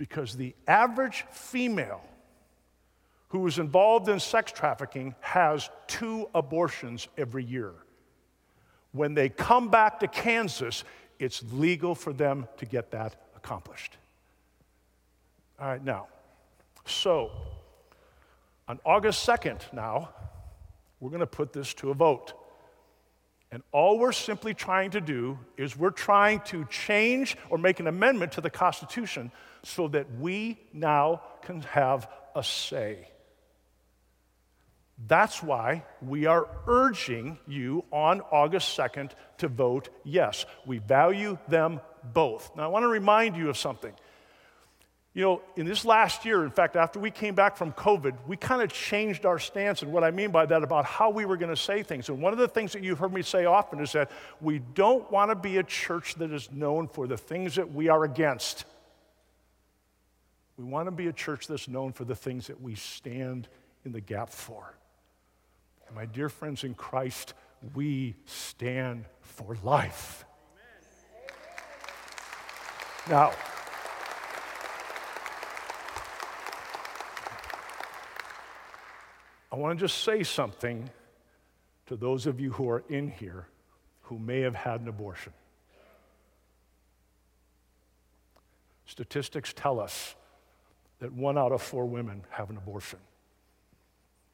Because 0.00 0.34
the 0.34 0.54
average 0.66 1.26
female 1.30 2.02
who 3.28 3.46
is 3.46 3.58
involved 3.58 4.08
in 4.08 4.18
sex 4.18 4.50
trafficking 4.50 5.14
has 5.20 5.68
two 5.88 6.26
abortions 6.34 7.06
every 7.18 7.44
year. 7.44 7.74
When 8.92 9.12
they 9.12 9.28
come 9.28 9.68
back 9.68 10.00
to 10.00 10.08
Kansas, 10.08 10.84
it's 11.18 11.42
legal 11.52 11.94
for 11.94 12.14
them 12.14 12.48
to 12.56 12.64
get 12.64 12.92
that 12.92 13.14
accomplished. 13.36 13.98
All 15.60 15.68
right, 15.68 15.84
now, 15.84 16.06
so 16.86 17.30
on 18.68 18.80
August 18.86 19.28
2nd, 19.28 19.70
now, 19.74 20.08
we're 20.98 21.10
going 21.10 21.20
to 21.20 21.26
put 21.26 21.52
this 21.52 21.74
to 21.74 21.90
a 21.90 21.94
vote. 21.94 22.32
And 23.52 23.62
all 23.72 23.98
we're 23.98 24.12
simply 24.12 24.54
trying 24.54 24.92
to 24.92 25.00
do 25.00 25.38
is 25.56 25.76
we're 25.76 25.90
trying 25.90 26.40
to 26.46 26.64
change 26.66 27.36
or 27.48 27.58
make 27.58 27.80
an 27.80 27.88
amendment 27.88 28.32
to 28.32 28.40
the 28.40 28.50
Constitution 28.50 29.32
so 29.64 29.88
that 29.88 30.06
we 30.18 30.58
now 30.72 31.22
can 31.42 31.62
have 31.62 32.08
a 32.36 32.44
say. 32.44 33.08
That's 35.06 35.42
why 35.42 35.84
we 36.02 36.26
are 36.26 36.46
urging 36.66 37.38
you 37.46 37.84
on 37.90 38.20
August 38.20 38.78
2nd 38.78 39.12
to 39.38 39.48
vote 39.48 39.88
yes. 40.04 40.44
We 40.66 40.78
value 40.78 41.38
them 41.48 41.80
both. 42.04 42.54
Now, 42.54 42.64
I 42.64 42.66
want 42.68 42.84
to 42.84 42.88
remind 42.88 43.36
you 43.36 43.48
of 43.48 43.56
something. 43.56 43.94
You 45.12 45.22
know, 45.22 45.42
in 45.56 45.66
this 45.66 45.84
last 45.84 46.24
year, 46.24 46.44
in 46.44 46.50
fact, 46.50 46.76
after 46.76 47.00
we 47.00 47.10
came 47.10 47.34
back 47.34 47.56
from 47.56 47.72
COVID, 47.72 48.14
we 48.28 48.36
kind 48.36 48.62
of 48.62 48.72
changed 48.72 49.26
our 49.26 49.40
stance. 49.40 49.82
And 49.82 49.92
what 49.92 50.04
I 50.04 50.12
mean 50.12 50.30
by 50.30 50.46
that, 50.46 50.62
about 50.62 50.84
how 50.84 51.10
we 51.10 51.24
were 51.24 51.36
going 51.36 51.50
to 51.50 51.60
say 51.60 51.82
things. 51.82 52.08
And 52.08 52.22
one 52.22 52.32
of 52.32 52.38
the 52.38 52.46
things 52.46 52.72
that 52.72 52.84
you've 52.84 53.00
heard 53.00 53.12
me 53.12 53.22
say 53.22 53.44
often 53.44 53.80
is 53.80 53.90
that 53.92 54.10
we 54.40 54.60
don't 54.60 55.10
want 55.10 55.32
to 55.32 55.34
be 55.34 55.56
a 55.56 55.64
church 55.64 56.14
that 56.16 56.30
is 56.30 56.48
known 56.52 56.86
for 56.86 57.08
the 57.08 57.16
things 57.16 57.56
that 57.56 57.74
we 57.74 57.88
are 57.88 58.04
against. 58.04 58.64
We 60.56 60.64
want 60.64 60.86
to 60.86 60.92
be 60.92 61.08
a 61.08 61.12
church 61.12 61.48
that's 61.48 61.66
known 61.66 61.92
for 61.92 62.04
the 62.04 62.14
things 62.14 62.46
that 62.46 62.60
we 62.60 62.76
stand 62.76 63.48
in 63.84 63.90
the 63.90 64.00
gap 64.00 64.30
for. 64.30 64.74
And 65.88 65.96
my 65.96 66.06
dear 66.06 66.28
friends 66.28 66.62
in 66.62 66.74
Christ, 66.74 67.34
we 67.74 68.14
stand 68.26 69.06
for 69.22 69.56
life. 69.64 70.24
Now, 73.08 73.32
I 79.52 79.56
want 79.56 79.78
to 79.78 79.84
just 79.84 80.02
say 80.04 80.22
something 80.22 80.88
to 81.86 81.96
those 81.96 82.26
of 82.26 82.40
you 82.40 82.52
who 82.52 82.68
are 82.70 82.84
in 82.88 83.10
here 83.10 83.46
who 84.02 84.18
may 84.18 84.40
have 84.40 84.54
had 84.54 84.80
an 84.80 84.88
abortion. 84.88 85.32
Statistics 88.86 89.52
tell 89.54 89.80
us 89.80 90.14
that 90.98 91.12
one 91.12 91.38
out 91.38 91.52
of 91.52 91.62
four 91.62 91.86
women 91.86 92.24
have 92.30 92.50
an 92.50 92.56
abortion. 92.56 92.98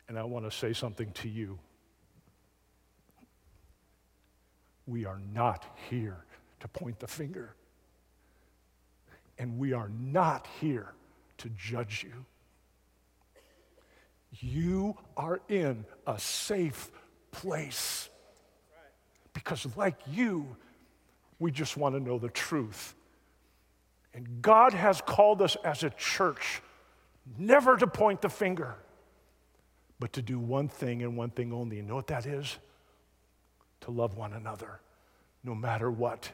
And 0.09 0.19
I 0.19 0.25
want 0.25 0.45
to 0.45 0.51
say 0.51 0.73
something 0.73 1.11
to 1.13 1.29
you. 1.29 1.59
We 4.87 5.05
are 5.05 5.21
not 5.33 5.65
here 5.91 6.25
to 6.61 6.69
point 6.69 6.99
the 6.99 7.07
finger 7.07 7.55
and 9.39 9.59
we 9.59 9.73
are 9.73 9.91
not 10.01 10.47
here 10.61 10.95
to 11.39 11.49
judge 11.51 12.05
you. 12.05 12.25
You 14.31 14.97
are 15.17 15.41
in 15.49 15.85
a 16.07 16.19
safe 16.19 16.91
place. 17.31 18.09
Because, 19.33 19.67
like 19.77 19.97
you, 20.11 20.57
we 21.39 21.51
just 21.51 21.77
want 21.77 21.95
to 21.95 22.01
know 22.01 22.19
the 22.19 22.29
truth. 22.29 22.95
And 24.15 24.41
God 24.41 24.73
has 24.73 25.01
called 25.01 25.43
us 25.43 25.57
as 25.65 25.83
a 25.83 25.91
church 25.91 26.63
never 27.39 27.77
to 27.77 27.87
point 27.87 28.23
the 28.23 28.29
finger, 28.29 28.77
but 29.99 30.13
to 30.15 30.23
do 30.23 30.39
one 30.39 30.69
thing 30.69 31.03
and 31.03 31.17
one 31.17 31.31
thing 31.31 31.53
only. 31.53 31.77
You 31.77 31.83
know 31.83 31.97
what 31.97 32.07
that 32.07 32.25
is? 32.27 32.57
To 33.83 33.91
love 33.91 34.17
one 34.17 34.33
another, 34.33 34.81
no 35.45 35.55
matter 35.55 35.91
what. 35.91 36.31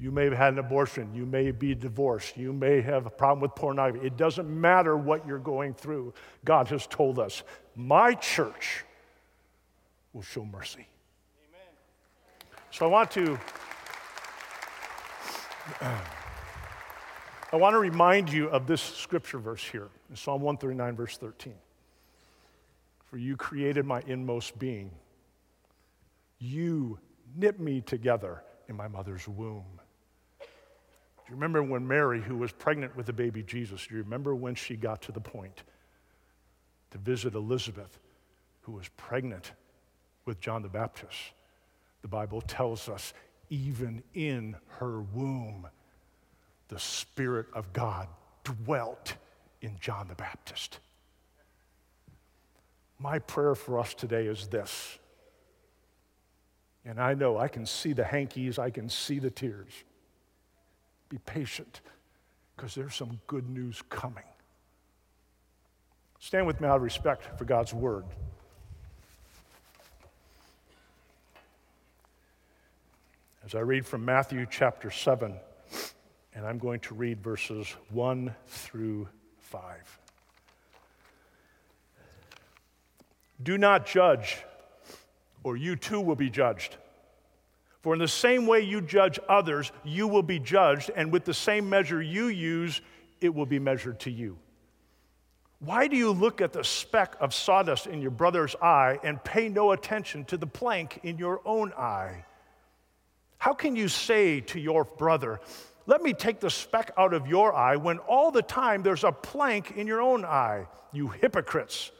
You 0.00 0.10
may 0.10 0.24
have 0.24 0.32
had 0.32 0.54
an 0.54 0.58
abortion. 0.58 1.14
You 1.14 1.26
may 1.26 1.50
be 1.50 1.74
divorced. 1.74 2.38
You 2.38 2.54
may 2.54 2.80
have 2.80 3.04
a 3.04 3.10
problem 3.10 3.40
with 3.40 3.54
pornography. 3.54 4.06
It 4.06 4.16
doesn't 4.16 4.48
matter 4.48 4.96
what 4.96 5.26
you're 5.26 5.38
going 5.38 5.74
through. 5.74 6.14
God 6.42 6.68
has 6.68 6.86
told 6.86 7.18
us, 7.18 7.42
my 7.76 8.14
church 8.14 8.86
will 10.14 10.22
show 10.22 10.42
mercy. 10.46 10.86
Amen. 11.50 11.68
So 12.70 12.86
I 12.86 12.88
want 12.88 13.10
to. 13.10 13.38
I 17.52 17.56
want 17.56 17.74
to 17.74 17.78
remind 17.78 18.32
you 18.32 18.48
of 18.48 18.66
this 18.66 18.80
scripture 18.80 19.38
verse 19.38 19.62
here 19.62 19.88
in 20.08 20.16
Psalm 20.16 20.40
139, 20.40 20.96
verse 20.96 21.18
13. 21.18 21.52
For 23.04 23.18
you 23.18 23.36
created 23.36 23.84
my 23.84 24.02
inmost 24.06 24.58
being. 24.58 24.92
You 26.38 26.98
knit 27.36 27.60
me 27.60 27.82
together 27.82 28.42
in 28.68 28.76
my 28.76 28.88
mother's 28.88 29.28
womb 29.28 29.79
you 31.30 31.36
remember 31.36 31.62
when 31.62 31.86
Mary, 31.86 32.20
who 32.20 32.36
was 32.36 32.50
pregnant 32.50 32.96
with 32.96 33.06
the 33.06 33.12
baby 33.12 33.44
Jesus, 33.44 33.86
do 33.86 33.94
you 33.94 34.02
remember 34.02 34.34
when 34.34 34.56
she 34.56 34.74
got 34.74 35.00
to 35.02 35.12
the 35.12 35.20
point 35.20 35.62
to 36.90 36.98
visit 36.98 37.34
Elizabeth, 37.34 38.00
who 38.62 38.72
was 38.72 38.88
pregnant 38.96 39.52
with 40.24 40.40
John 40.40 40.62
the 40.62 40.68
Baptist? 40.68 41.16
The 42.02 42.08
Bible 42.08 42.40
tells 42.40 42.88
us, 42.88 43.14
even 43.48 44.02
in 44.12 44.56
her 44.78 45.00
womb, 45.00 45.68
the 46.68 46.78
Spirit 46.80 47.46
of 47.54 47.72
God 47.72 48.08
dwelt 48.42 49.14
in 49.62 49.76
John 49.80 50.08
the 50.08 50.14
Baptist. 50.16 50.80
My 52.98 53.20
prayer 53.20 53.54
for 53.54 53.78
us 53.78 53.94
today 53.94 54.26
is 54.26 54.48
this. 54.48 54.98
And 56.84 57.00
I 57.00 57.14
know 57.14 57.38
I 57.38 57.46
can 57.46 57.66
see 57.66 57.92
the 57.92 58.04
hankies, 58.04 58.58
I 58.58 58.70
can 58.70 58.88
see 58.88 59.20
the 59.20 59.30
tears. 59.30 59.72
Be 61.10 61.18
patient 61.26 61.82
because 62.56 62.74
there's 62.74 62.94
some 62.94 63.20
good 63.26 63.50
news 63.50 63.82
coming. 63.90 64.24
Stand 66.20 66.46
with 66.46 66.60
me 66.60 66.68
out 66.68 66.76
of 66.76 66.82
respect 66.82 67.36
for 67.38 67.44
God's 67.44 67.74
word. 67.74 68.04
As 73.44 73.54
I 73.54 73.60
read 73.60 73.84
from 73.84 74.04
Matthew 74.04 74.46
chapter 74.48 74.90
7, 74.90 75.34
and 76.34 76.46
I'm 76.46 76.58
going 76.58 76.78
to 76.80 76.94
read 76.94 77.20
verses 77.20 77.74
1 77.90 78.32
through 78.46 79.08
5. 79.38 79.98
Do 83.42 83.58
not 83.58 83.86
judge, 83.86 84.38
or 85.42 85.56
you 85.56 85.74
too 85.74 86.00
will 86.00 86.14
be 86.14 86.30
judged. 86.30 86.76
For 87.82 87.94
in 87.94 87.98
the 87.98 88.08
same 88.08 88.46
way 88.46 88.60
you 88.60 88.80
judge 88.80 89.18
others, 89.28 89.72
you 89.84 90.06
will 90.06 90.22
be 90.22 90.38
judged, 90.38 90.90
and 90.94 91.10
with 91.10 91.24
the 91.24 91.34
same 91.34 91.68
measure 91.68 92.02
you 92.02 92.26
use, 92.26 92.80
it 93.20 93.34
will 93.34 93.46
be 93.46 93.58
measured 93.58 94.00
to 94.00 94.10
you. 94.10 94.38
Why 95.60 95.88
do 95.88 95.96
you 95.96 96.10
look 96.10 96.40
at 96.40 96.52
the 96.52 96.64
speck 96.64 97.16
of 97.20 97.34
sawdust 97.34 97.86
in 97.86 98.00
your 98.00 98.10
brother's 98.10 98.56
eye 98.56 98.98
and 99.02 99.22
pay 99.22 99.48
no 99.48 99.72
attention 99.72 100.24
to 100.26 100.36
the 100.36 100.46
plank 100.46 101.00
in 101.02 101.18
your 101.18 101.40
own 101.44 101.72
eye? 101.74 102.24
How 103.36 103.54
can 103.54 103.76
you 103.76 103.88
say 103.88 104.40
to 104.40 104.60
your 104.60 104.84
brother, 104.84 105.40
Let 105.86 106.02
me 106.02 106.12
take 106.12 106.40
the 106.40 106.50
speck 106.50 106.92
out 106.96 107.12
of 107.14 107.26
your 107.26 107.54
eye, 107.54 107.76
when 107.76 107.98
all 107.98 108.30
the 108.30 108.42
time 108.42 108.82
there's 108.82 109.04
a 109.04 109.12
plank 109.12 109.72
in 109.76 109.86
your 109.86 110.00
own 110.00 110.24
eye? 110.24 110.66
You 110.92 111.08
hypocrites. 111.08 111.90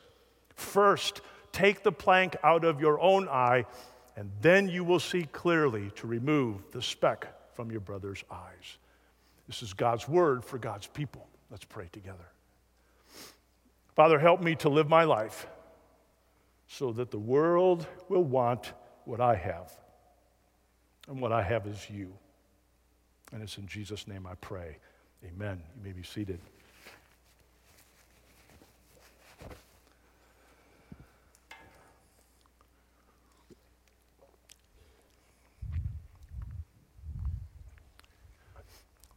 First, 0.54 1.22
take 1.52 1.82
the 1.82 1.92
plank 1.92 2.36
out 2.44 2.64
of 2.64 2.80
your 2.80 3.00
own 3.00 3.28
eye, 3.28 3.64
and 4.16 4.30
then 4.40 4.68
you 4.68 4.84
will 4.84 5.00
see 5.00 5.24
clearly 5.24 5.90
to 5.96 6.06
remove 6.06 6.70
the 6.72 6.82
speck 6.82 7.28
from 7.54 7.70
your 7.70 7.80
brother's 7.80 8.24
eyes. 8.30 8.78
This 9.46 9.62
is 9.62 9.72
God's 9.72 10.08
word 10.08 10.44
for 10.44 10.58
God's 10.58 10.86
people. 10.86 11.26
Let's 11.50 11.64
pray 11.64 11.88
together. 11.92 12.28
Father, 13.96 14.18
help 14.18 14.40
me 14.40 14.54
to 14.56 14.68
live 14.68 14.88
my 14.88 15.04
life 15.04 15.46
so 16.68 16.92
that 16.92 17.10
the 17.10 17.18
world 17.18 17.86
will 18.08 18.22
want 18.22 18.72
what 19.04 19.20
I 19.20 19.34
have. 19.34 19.72
And 21.08 21.20
what 21.20 21.32
I 21.32 21.42
have 21.42 21.66
is 21.66 21.90
you. 21.90 22.12
And 23.32 23.42
it's 23.42 23.58
in 23.58 23.66
Jesus' 23.66 24.06
name 24.06 24.26
I 24.26 24.34
pray. 24.36 24.76
Amen. 25.24 25.60
You 25.76 25.82
may 25.84 25.92
be 25.92 26.02
seated. 26.02 26.40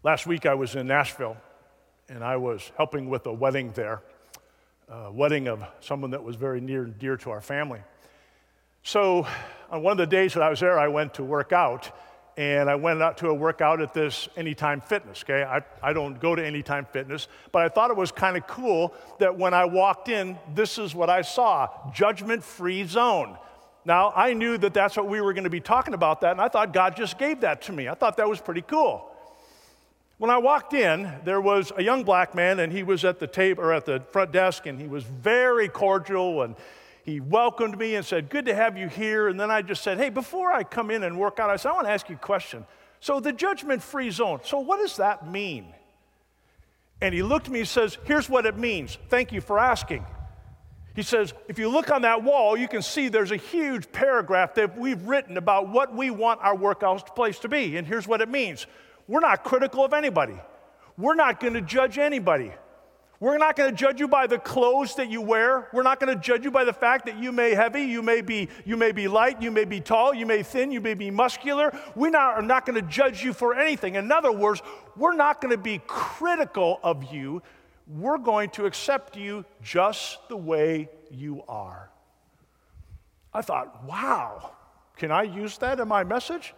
Last 0.06 0.28
week 0.28 0.46
I 0.46 0.54
was 0.54 0.76
in 0.76 0.88
Nashville 0.88 1.38
and 2.10 2.26
I 2.26 2.36
was 2.36 2.74
helping 2.76 3.10
with 3.10 3.26
a 3.26 3.32
wedding 3.32 3.72
there, 3.72 4.02
a 4.90 5.10
wedding 5.10 5.48
of 5.48 5.64
someone 5.80 6.12
that 6.12 6.22
was 6.22 6.36
very 6.36 6.60
near 6.60 6.84
and 6.84 7.00
dear 7.00 7.16
to 7.16 7.30
our 7.30 7.40
family. 7.40 7.80
So, 8.84 9.26
on 9.72 9.82
one 9.82 9.94
of 9.94 9.98
the 9.98 10.06
days 10.06 10.34
that 10.34 10.44
I 10.44 10.50
was 10.50 10.60
there, 10.60 10.78
I 10.78 10.90
went 10.90 11.14
to 11.14 11.24
work 11.24 11.54
out, 11.54 11.90
and 12.36 12.70
I 12.70 12.76
went 12.76 13.02
out 13.02 13.18
to 13.20 13.30
a 13.30 13.34
workout 13.34 13.80
at 13.80 13.94
this 13.94 14.28
Anytime 14.36 14.82
Fitness, 14.82 15.24
okay? 15.24 15.44
I, 15.44 15.62
I 15.82 15.94
don't 15.94 16.20
go 16.20 16.36
to 16.36 16.46
Anytime 16.46 16.86
Fitness, 16.92 17.30
but 17.54 17.62
I 17.62 17.70
thought 17.70 17.90
it 17.90 17.96
was 17.96 18.12
kind 18.12 18.36
of 18.36 18.46
cool 18.46 18.94
that 19.20 19.38
when 19.38 19.54
I 19.54 19.64
walked 19.64 20.10
in, 20.10 20.38
this 20.54 20.78
is 20.78 20.94
what 20.94 21.10
I 21.10 21.22
saw 21.22 21.70
judgment 21.94 22.44
free 22.44 22.84
zone. 22.84 23.38
Now, 23.86 24.12
I 24.14 24.34
knew 24.34 24.58
that 24.58 24.74
that's 24.74 24.98
what 24.98 25.08
we 25.08 25.22
were 25.22 25.32
going 25.32 25.46
to 25.46 25.50
be 25.50 25.62
talking 25.62 25.94
about 25.94 26.20
that, 26.22 26.32
and 26.32 26.42
I 26.42 26.50
thought 26.50 26.74
God 26.74 26.98
just 26.98 27.18
gave 27.18 27.40
that 27.40 27.62
to 27.64 27.72
me. 27.72 27.88
I 27.88 27.94
thought 27.94 28.18
that 28.18 28.28
was 28.28 28.42
pretty 28.42 28.64
cool. 28.64 29.10
When 30.24 30.30
I 30.30 30.38
walked 30.38 30.74
in, 30.74 31.12
there 31.26 31.42
was 31.42 31.74
a 31.76 31.84
young 31.84 32.06
black 32.06 32.34
man, 32.34 32.62
and 32.62 32.72
he 32.72 32.82
was 32.82 33.04
at 33.04 33.20
the 33.20 33.28
table 33.28 33.62
or 33.62 33.74
at 33.74 33.84
the 33.84 34.02
front 34.14 34.32
desk, 34.32 34.66
and 34.66 34.80
he 34.80 34.88
was 34.88 35.04
very 35.04 35.68
cordial, 35.68 36.44
and 36.44 36.56
he 37.04 37.20
welcomed 37.20 37.78
me 37.78 37.96
and 37.96 38.06
said, 38.06 38.30
"Good 38.30 38.46
to 38.46 38.56
have 38.56 38.78
you 38.78 38.88
here." 38.88 39.28
And 39.28 39.38
then 39.38 39.52
I 39.52 39.62
just 39.62 39.84
said, 39.84 39.98
"Hey, 39.98 40.08
before 40.10 40.54
I 40.54 40.64
come 40.64 40.92
in 40.92 41.04
and 41.04 41.20
work 41.20 41.42
out, 41.42 41.50
I 41.50 41.58
said 41.58 41.72
I 41.72 41.74
want 41.74 41.88
to 41.88 41.92
ask 41.92 42.08
you 42.08 42.16
a 42.16 42.20
question. 42.20 42.66
So 43.02 43.20
the 43.20 43.34
judgment-free 43.34 44.12
zone. 44.12 44.40
So 44.46 44.60
what 44.60 44.78
does 44.78 44.96
that 44.96 45.30
mean?" 45.30 45.74
And 47.02 47.14
he 47.14 47.22
looked 47.22 47.48
at 47.48 47.52
me 47.52 47.60
and 47.60 47.68
says, 47.68 47.98
"Here's 48.06 48.30
what 48.30 48.46
it 48.46 48.56
means. 48.56 48.98
Thank 49.10 49.34
you 49.34 49.42
for 49.42 49.60
asking." 49.60 50.06
He 50.96 51.02
says, 51.02 51.34
if 51.50 51.60
you 51.60 51.68
look 51.68 51.92
on 51.92 52.04
that 52.04 52.24
wall, 52.24 52.56
you 52.56 52.68
can 52.68 52.84
see 52.84 53.10
there's 53.10 53.32
a 53.32 53.36
huge 53.36 53.92
paragraph 53.92 54.54
that 54.54 54.78
we've 54.78 55.02
written 55.06 55.38
about 55.38 55.68
what 55.68 55.94
we 55.94 56.12
want 56.12 56.40
our 56.44 56.56
workout 56.56 57.16
place 57.16 57.40
to 57.40 57.50
be. 57.50 57.78
And 57.78 57.88
here's 57.88 58.08
what 58.08 58.22
it 58.22 58.30
means 58.30 58.68
we're 59.08 59.20
not 59.20 59.44
critical 59.44 59.84
of 59.84 59.94
anybody. 59.94 60.40
We're 60.98 61.16
not 61.16 61.40
going 61.40 61.54
to 61.54 61.62
judge 61.62 61.98
anybody. 61.98 62.52
We're 63.20 63.38
not 63.38 63.56
going 63.56 63.72
to 63.72 63.76
judge 63.76 64.02
you 64.02 64.10
by 64.10 64.28
the 64.28 64.38
clothes 64.38 64.96
that 64.96 65.10
you 65.10 65.22
wear. 65.22 65.70
We're 65.72 65.84
not 65.84 66.02
going 66.02 66.14
to 66.14 66.22
judge 66.22 66.44
you 66.44 66.52
by 66.52 66.66
the 66.66 66.74
fact 66.74 67.06
that 67.06 67.18
you 67.18 67.32
may 67.32 67.56
heavy, 67.56 67.84
you 67.84 68.02
may 68.02 68.20
be 68.20 68.50
you 68.66 68.76
may 68.76 68.92
be 68.92 69.08
light, 69.08 69.42
you 69.42 69.50
may 69.50 69.64
be 69.64 69.80
tall, 69.80 70.14
you 70.14 70.26
may 70.26 70.44
thin, 70.44 70.74
you 70.74 70.82
may 70.82 70.94
be 70.94 71.10
muscular. 71.10 71.74
We 71.96 72.10
not, 72.10 72.34
are 72.34 72.42
not 72.42 72.66
going 72.66 72.76
to 72.76 72.88
judge 72.88 73.24
you 73.24 73.32
for 73.32 73.56
anything. 73.56 73.96
In 73.96 74.12
other 74.12 74.32
words, 74.32 74.62
we're 74.98 75.16
not 75.16 75.40
going 75.40 75.52
to 75.52 75.58
be 75.58 75.82
critical 75.88 76.82
of 76.84 77.14
you. 77.14 77.42
We're 77.88 78.18
going 78.18 78.50
to 78.52 78.66
accept 78.66 79.16
you 79.16 79.46
just 79.62 80.28
the 80.28 80.38
way 80.38 80.90
you 81.10 81.44
are. 81.48 81.90
I 83.34 83.42
thought, 83.42 83.86
wow, 83.86 84.52
can 84.98 85.12
I 85.12 85.24
use 85.24 85.58
that 85.60 85.80
in 85.80 85.88
my 85.88 86.04
message? 86.04 86.54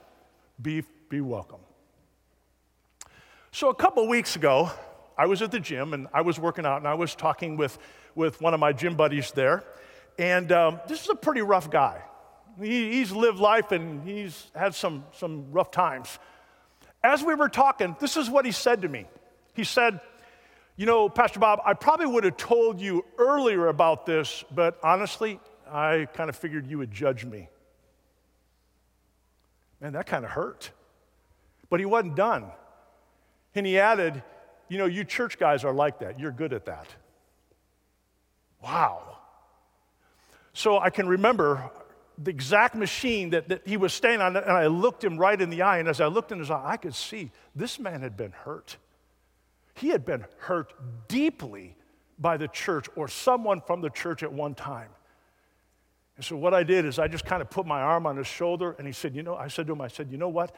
Be, 0.62 0.84
be 1.10 1.22
welcome. 1.22 1.60
So, 3.56 3.70
a 3.70 3.74
couple 3.74 4.06
weeks 4.10 4.36
ago, 4.36 4.70
I 5.18 5.28
was 5.28 5.42
at 5.42 5.50
the 5.50 5.62
gym 5.62 5.94
and 5.94 6.10
I 6.14 6.24
was 6.24 6.38
working 6.38 6.66
out 6.66 6.80
and 6.80 6.88
I 6.90 6.96
was 6.96 7.16
talking 7.16 7.56
with, 7.56 7.78
with 8.14 8.42
one 8.42 8.54
of 8.54 8.60
my 8.60 8.74
gym 8.74 8.98
buddies 8.98 9.32
there. 9.32 9.64
And 10.20 10.52
um, 10.52 10.82
this 10.90 11.02
is 11.04 11.10
a 11.10 11.16
pretty 11.16 11.40
rough 11.42 11.72
guy. 11.72 12.02
He, 12.60 12.92
he's 12.92 13.14
lived 13.14 13.40
life 13.40 13.72
and 13.72 14.06
he's 14.06 14.52
had 14.54 14.76
some, 14.76 15.06
some 15.14 15.54
rough 15.54 15.72
times. 15.72 16.20
As 17.02 17.24
we 17.24 17.34
were 17.34 17.48
talking, 17.48 17.96
this 18.02 18.18
is 18.18 18.30
what 18.30 18.46
he 18.46 18.52
said 18.52 18.82
to 18.82 18.90
me. 18.90 19.06
He 19.54 19.64
said, 19.64 20.02
You 20.76 20.86
know, 20.86 21.08
Pastor 21.08 21.40
Bob, 21.40 21.62
I 21.66 21.76
probably 21.76 22.08
would 22.08 22.26
have 22.26 22.36
told 22.36 22.82
you 22.82 23.06
earlier 23.18 23.68
about 23.68 24.06
this, 24.06 24.44
but 24.54 24.78
honestly, 24.84 25.40
I 25.72 26.10
kind 26.14 26.30
of 26.30 26.36
figured 26.36 26.68
you 26.68 26.80
would 26.80 26.92
judge 26.92 27.24
me. 27.24 27.48
Man, 29.80 29.94
that 29.94 30.08
kind 30.08 30.26
of 30.26 30.32
hurt. 30.32 30.72
But 31.70 31.80
he 31.80 31.86
wasn't 31.86 32.18
done. 32.18 32.52
And 33.56 33.66
he 33.66 33.80
added, 33.80 34.22
You 34.70 34.78
know, 34.78 34.86
you 34.86 35.04
church 35.04 35.40
guys 35.40 35.64
are 35.64 35.74
like 35.74 36.00
that. 36.00 36.20
You're 36.20 36.32
good 36.32 36.54
at 36.54 36.66
that. 36.66 36.88
Wow. 38.62 39.18
So 40.54 40.80
I 40.80 40.90
can 40.90 41.08
remember 41.08 41.70
the 42.18 42.32
exact 42.32 42.76
machine 42.76 43.32
that, 43.32 43.50
that 43.50 43.68
he 43.68 43.78
was 43.78 43.94
staying 43.94 44.22
on, 44.22 44.36
and 44.36 44.50
I 44.50 44.68
looked 44.68 45.04
him 45.04 45.18
right 45.18 45.40
in 45.40 45.50
the 45.50 45.62
eye. 45.62 45.80
And 45.80 45.88
as 45.88 46.00
I 46.00 46.08
looked 46.08 46.32
in 46.32 46.40
his 46.40 46.50
eye, 46.50 46.62
I 46.64 46.78
could 46.78 46.96
see 46.96 47.32
this 47.56 47.80
man 47.80 48.02
had 48.02 48.16
been 48.16 48.32
hurt. 48.32 48.78
He 49.76 49.90
had 49.90 50.06
been 50.06 50.26
hurt 50.38 50.74
deeply 51.08 51.76
by 52.18 52.38
the 52.38 52.48
church 52.48 52.88
or 52.96 53.08
someone 53.08 53.62
from 53.62 53.82
the 53.82 53.90
church 53.90 54.24
at 54.24 54.32
one 54.32 54.56
time. 54.56 54.90
And 56.16 56.24
so 56.24 56.38
what 56.38 56.54
I 56.54 56.64
did 56.64 56.86
is 56.86 56.98
I 56.98 57.10
just 57.10 57.26
kind 57.26 57.42
of 57.42 57.50
put 57.50 57.66
my 57.66 57.82
arm 57.82 58.06
on 58.06 58.16
his 58.16 58.28
shoulder, 58.28 58.76
and 58.78 58.88
he 58.88 58.94
said, 58.94 59.16
You 59.16 59.24
know, 59.24 59.36
I 59.36 59.50
said 59.50 59.68
to 59.68 59.74
him, 59.74 59.82
I 59.82 59.90
said, 59.90 60.10
You 60.10 60.18
know 60.18 60.30
what? 60.30 60.56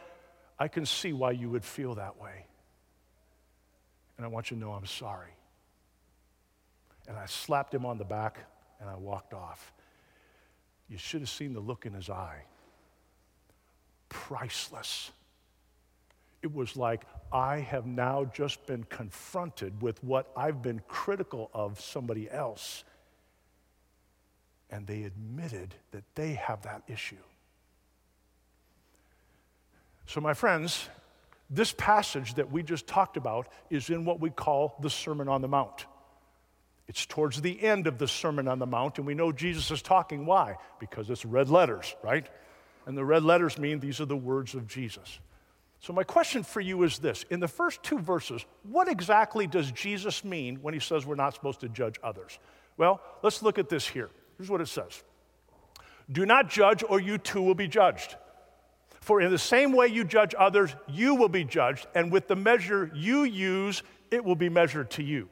I 0.60 0.67
can 0.67 0.86
see 0.86 1.13
why 1.13 1.31
you 1.31 1.49
would 1.49 1.65
feel 1.65 1.95
that 1.95 2.21
way 2.21 2.45
and 4.17 4.25
I 4.25 4.30
want 4.30 4.51
you 4.51 4.58
to 4.58 4.62
know 4.62 4.71
I'm 4.71 4.86
sorry. 4.86 5.32
And 7.08 7.17
I 7.17 7.25
slapped 7.25 7.73
him 7.73 7.86
on 7.86 7.97
the 7.97 8.06
back 8.06 8.39
and 8.80 8.89
I 8.89 8.95
walked 8.95 9.34
off. 9.34 9.71
You 10.89 10.97
should 10.97 11.21
have 11.21 11.30
seen 11.30 11.53
the 11.53 11.60
look 11.60 11.86
in 11.86 11.93
his 11.93 12.10
eye. 12.10 12.43
Priceless. 14.10 15.12
It 16.41 16.53
was 16.53 16.75
like, 16.77 17.03
I 17.32 17.60
have 17.60 17.86
now 17.86 18.25
just 18.34 18.65
been 18.65 18.84
confronted 18.86 19.82
with 19.82 20.01
what 20.03 20.32
I've 20.36 20.62
been 20.62 20.82
critical 20.88 21.49
of 21.53 21.80
somebody 21.80 22.30
else. 22.30 22.84
And 24.69 24.86
they 24.86 25.03
admitted 25.03 25.75
that 25.91 26.03
they 26.15 26.34
have 26.34 26.62
that 26.63 26.84
issue. 26.88 27.15
So, 30.06 30.21
my 30.21 30.34
friends, 30.34 30.88
this 31.49 31.71
passage 31.71 32.36
that 32.36 32.51
we 32.51 32.63
just 32.63 32.88
talked 32.88 33.17
about 33.17 33.47
is 33.69 33.89
in 33.89 34.05
what 34.05 34.19
we 34.19 34.29
call 34.29 34.75
the 34.81 34.89
Sermon 34.89 35.27
on 35.27 35.41
the 35.41 35.47
Mount. 35.47 35.86
It's 36.88 37.05
towards 37.05 37.41
the 37.41 37.62
end 37.62 37.88
of 37.88 37.97
the 37.97 38.07
Sermon 38.07 38.47
on 38.47 38.60
the 38.60 38.65
Mount, 38.65 38.97
and 38.97 39.05
we 39.05 39.13
know 39.13 39.31
Jesus 39.31 39.71
is 39.71 39.81
talking. 39.81 40.25
Why? 40.25 40.55
Because 40.79 41.10
it's 41.10 41.25
red 41.25 41.49
letters, 41.49 41.95
right? 42.03 42.27
And 42.86 42.97
the 42.97 43.03
red 43.03 43.23
letters 43.23 43.57
mean 43.57 43.79
these 43.79 43.99
are 43.99 44.05
the 44.05 44.15
words 44.15 44.55
of 44.55 44.67
Jesus. 44.67 45.19
So, 45.79 45.93
my 45.93 46.03
question 46.03 46.43
for 46.43 46.62
you 46.62 46.83
is 46.83 46.99
this 46.99 47.25
In 47.29 47.39
the 47.39 47.47
first 47.47 47.83
two 47.83 47.99
verses, 47.99 48.45
what 48.63 48.88
exactly 48.88 49.47
does 49.47 49.71
Jesus 49.71 50.23
mean 50.23 50.57
when 50.62 50.73
he 50.73 50.79
says 50.79 51.05
we're 51.05 51.15
not 51.15 51.33
supposed 51.33 51.60
to 51.60 51.69
judge 51.69 51.99
others? 52.01 52.39
Well, 52.77 53.01
let's 53.21 53.41
look 53.43 53.60
at 53.60 53.69
this 53.69 53.88
here. 53.88 54.10
Here's 54.38 54.49
what 54.49 54.62
it 54.62 54.67
says 54.67 55.03
Do 56.12 56.25
not 56.25 56.49
judge, 56.49 56.83
or 56.88 56.99
you 56.99 57.17
too 57.17 57.41
will 57.41 57.55
be 57.55 57.67
judged. 57.67 58.15
For 59.08 59.22
in 59.22 59.32
the 59.32 59.38
same 59.38 59.72
way 59.72 59.88
you 59.88 60.04
judge 60.04 60.36
others, 60.38 60.76
you 60.86 61.15
will 61.15 61.30
be 61.30 61.46
judged, 61.46 61.88
and 61.96 62.12
with 62.12 62.28
the 62.28 62.36
measure 62.36 62.91
you 62.93 63.24
use, 63.24 63.82
it 64.12 64.26
will 64.26 64.36
be 64.36 64.50
measured 64.50 64.91
to 64.91 65.02
you. 65.02 65.30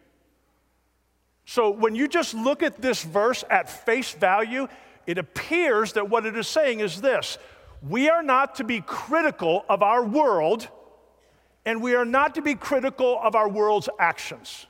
So 1.43 1.71
when 1.71 1.93
you 1.93 2.07
just 2.07 2.33
look 2.33 2.63
at 2.63 2.81
this 2.81 3.03
verse 3.03 3.43
at 3.49 3.69
face 3.69 4.13
value, 4.13 4.69
it 5.05 5.17
appears 5.17 5.91
that 5.91 6.09
what 6.09 6.25
it 6.25 6.37
is 6.37 6.47
saying 6.47 6.79
is 6.79 7.01
this 7.01 7.37
we 7.81 8.07
are 8.07 8.23
not 8.23 8.55
to 8.55 8.63
be 8.63 8.79
critical 8.79 9.65
of 9.67 9.83
our 9.83 10.05
world, 10.05 10.69
and 11.65 11.81
we 11.81 11.95
are 11.95 12.05
not 12.05 12.35
to 12.35 12.41
be 12.41 12.55
critical 12.55 13.19
of 13.21 13.35
our 13.35 13.49
world's 13.49 13.89
actions. 13.99 14.67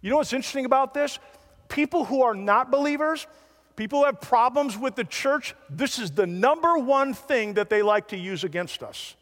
You 0.00 0.10
know 0.10 0.16
what's 0.16 0.32
interesting 0.32 0.64
about 0.64 0.92
this? 0.92 1.20
People 1.68 2.04
who 2.04 2.22
are 2.22 2.34
not 2.34 2.72
believers, 2.72 3.28
People 3.78 4.04
have 4.06 4.20
problems 4.20 4.76
with 4.76 4.96
the 4.96 5.04
church. 5.04 5.54
This 5.70 6.00
is 6.00 6.10
the 6.10 6.26
number 6.26 6.76
one 6.78 7.14
thing 7.14 7.54
that 7.54 7.70
they 7.70 7.80
like 7.80 8.08
to 8.08 8.16
use 8.16 8.42
against 8.42 8.82
us. 8.82 9.14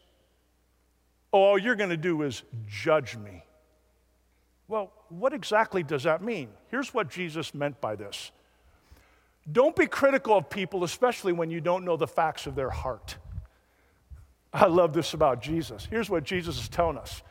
All 1.31 1.59
you're 1.59 1.75
going 1.75 1.91
to 1.91 1.95
do 1.95 2.23
is 2.23 2.41
judge 2.67 3.15
me. 3.15 3.43
Well, 4.67 4.91
what 5.09 5.31
exactly 5.31 5.83
does 5.83 6.03
that 6.03 6.23
mean? 6.23 6.49
Here's 6.71 6.91
what 6.91 7.07
Jesus 7.07 7.53
meant 7.53 7.79
by 7.79 7.95
this 7.95 8.31
Don't 9.51 9.75
be 9.75 9.85
critical 9.85 10.35
of 10.35 10.49
people, 10.49 10.83
especially 10.83 11.33
when 11.33 11.51
you 11.51 11.61
don't 11.61 11.85
know 11.85 11.95
the 11.95 12.07
facts 12.07 12.47
of 12.47 12.55
their 12.55 12.71
heart. 12.71 13.15
I 14.51 14.65
love 14.65 14.91
this 14.91 15.13
about 15.13 15.39
Jesus. 15.39 15.87
Here's 15.87 16.09
what 16.09 16.23
Jesus 16.23 16.59
is 16.59 16.67
telling 16.67 16.97
us 16.97 17.21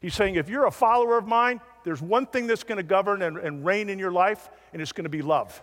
He's 0.00 0.14
saying, 0.14 0.36
if 0.36 0.48
you're 0.48 0.66
a 0.66 0.70
follower 0.70 1.18
of 1.18 1.26
mine, 1.26 1.60
there's 1.82 2.00
one 2.00 2.26
thing 2.26 2.46
that's 2.46 2.62
going 2.62 2.76
to 2.76 2.84
govern 2.84 3.20
and, 3.22 3.36
and 3.36 3.66
reign 3.66 3.88
in 3.88 3.98
your 3.98 4.12
life, 4.12 4.48
and 4.72 4.80
it's 4.80 4.92
going 4.92 5.06
to 5.06 5.10
be 5.10 5.22
love. 5.22 5.60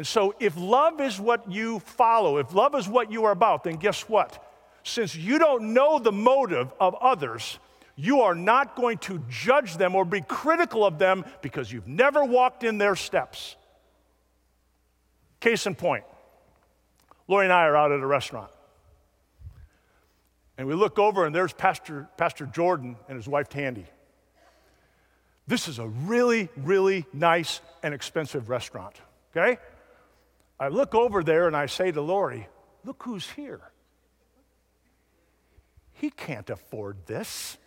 And 0.00 0.06
so, 0.06 0.34
if 0.40 0.56
love 0.56 0.98
is 1.02 1.20
what 1.20 1.52
you 1.52 1.80
follow, 1.80 2.38
if 2.38 2.54
love 2.54 2.74
is 2.74 2.88
what 2.88 3.12
you 3.12 3.26
are 3.26 3.32
about, 3.32 3.64
then 3.64 3.76
guess 3.76 4.08
what? 4.08 4.42
Since 4.82 5.14
you 5.14 5.38
don't 5.38 5.74
know 5.74 5.98
the 5.98 6.10
motive 6.10 6.72
of 6.80 6.94
others, 6.94 7.58
you 7.96 8.22
are 8.22 8.34
not 8.34 8.76
going 8.76 8.96
to 8.96 9.22
judge 9.28 9.76
them 9.76 9.94
or 9.94 10.06
be 10.06 10.22
critical 10.22 10.86
of 10.86 10.98
them 10.98 11.26
because 11.42 11.70
you've 11.70 11.86
never 11.86 12.24
walked 12.24 12.64
in 12.64 12.78
their 12.78 12.96
steps. 12.96 13.56
Case 15.38 15.66
in 15.66 15.74
point, 15.74 16.04
Lori 17.28 17.44
and 17.44 17.52
I 17.52 17.64
are 17.64 17.76
out 17.76 17.92
at 17.92 18.00
a 18.00 18.06
restaurant. 18.06 18.50
And 20.56 20.66
we 20.66 20.72
look 20.72 20.98
over, 20.98 21.26
and 21.26 21.34
there's 21.34 21.52
Pastor, 21.52 22.08
Pastor 22.16 22.46
Jordan 22.46 22.96
and 23.06 23.18
his 23.18 23.28
wife 23.28 23.50
Tandy. 23.50 23.84
This 25.46 25.68
is 25.68 25.78
a 25.78 25.88
really, 25.88 26.48
really 26.56 27.04
nice 27.12 27.60
and 27.82 27.92
expensive 27.92 28.48
restaurant, 28.48 28.96
okay? 29.36 29.58
I 30.60 30.68
look 30.68 30.94
over 30.94 31.24
there 31.24 31.46
and 31.46 31.56
I 31.56 31.66
say 31.66 31.90
to 31.90 32.02
Lori, 32.02 32.46
Look 32.84 33.02
who's 33.02 33.28
here. 33.30 33.60
He 35.92 36.10
can't 36.10 36.48
afford 36.48 37.06
this. 37.06 37.58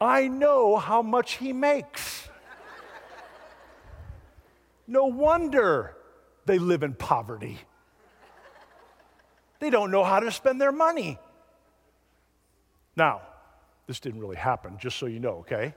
I 0.00 0.28
know 0.28 0.76
how 0.76 1.02
much 1.02 1.34
he 1.34 1.52
makes. 1.52 2.28
No 4.86 5.06
wonder 5.06 5.96
they 6.46 6.58
live 6.58 6.82
in 6.82 6.94
poverty. 6.94 7.58
They 9.60 9.70
don't 9.70 9.90
know 9.90 10.04
how 10.04 10.20
to 10.20 10.30
spend 10.30 10.60
their 10.60 10.72
money. 10.72 11.18
Now, 12.96 13.22
this 13.86 14.00
didn't 14.00 14.20
really 14.20 14.36
happen, 14.36 14.78
just 14.78 14.98
so 14.98 15.06
you 15.06 15.20
know, 15.20 15.38
okay? 15.38 15.74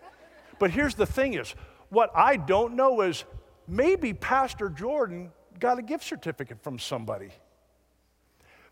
But 0.59 0.71
here's 0.71 0.95
the 0.95 1.05
thing 1.05 1.35
is, 1.35 1.53
what 1.89 2.11
I 2.15 2.37
don't 2.37 2.75
know 2.75 3.01
is 3.01 3.23
maybe 3.67 4.13
Pastor 4.13 4.69
Jordan 4.69 5.31
got 5.59 5.79
a 5.79 5.81
gift 5.81 6.03
certificate 6.03 6.61
from 6.63 6.79
somebody. 6.79 7.29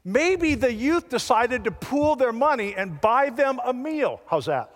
Maybe 0.04 0.54
the 0.54 0.72
youth 0.72 1.10
decided 1.10 1.64
to 1.64 1.72
pool 1.72 2.16
their 2.16 2.32
money 2.32 2.76
and 2.76 3.02
buy 3.02 3.32
them 3.32 3.60
a 3.66 3.74
meal. 3.74 4.22
How's 4.28 4.46
that? 4.46 4.70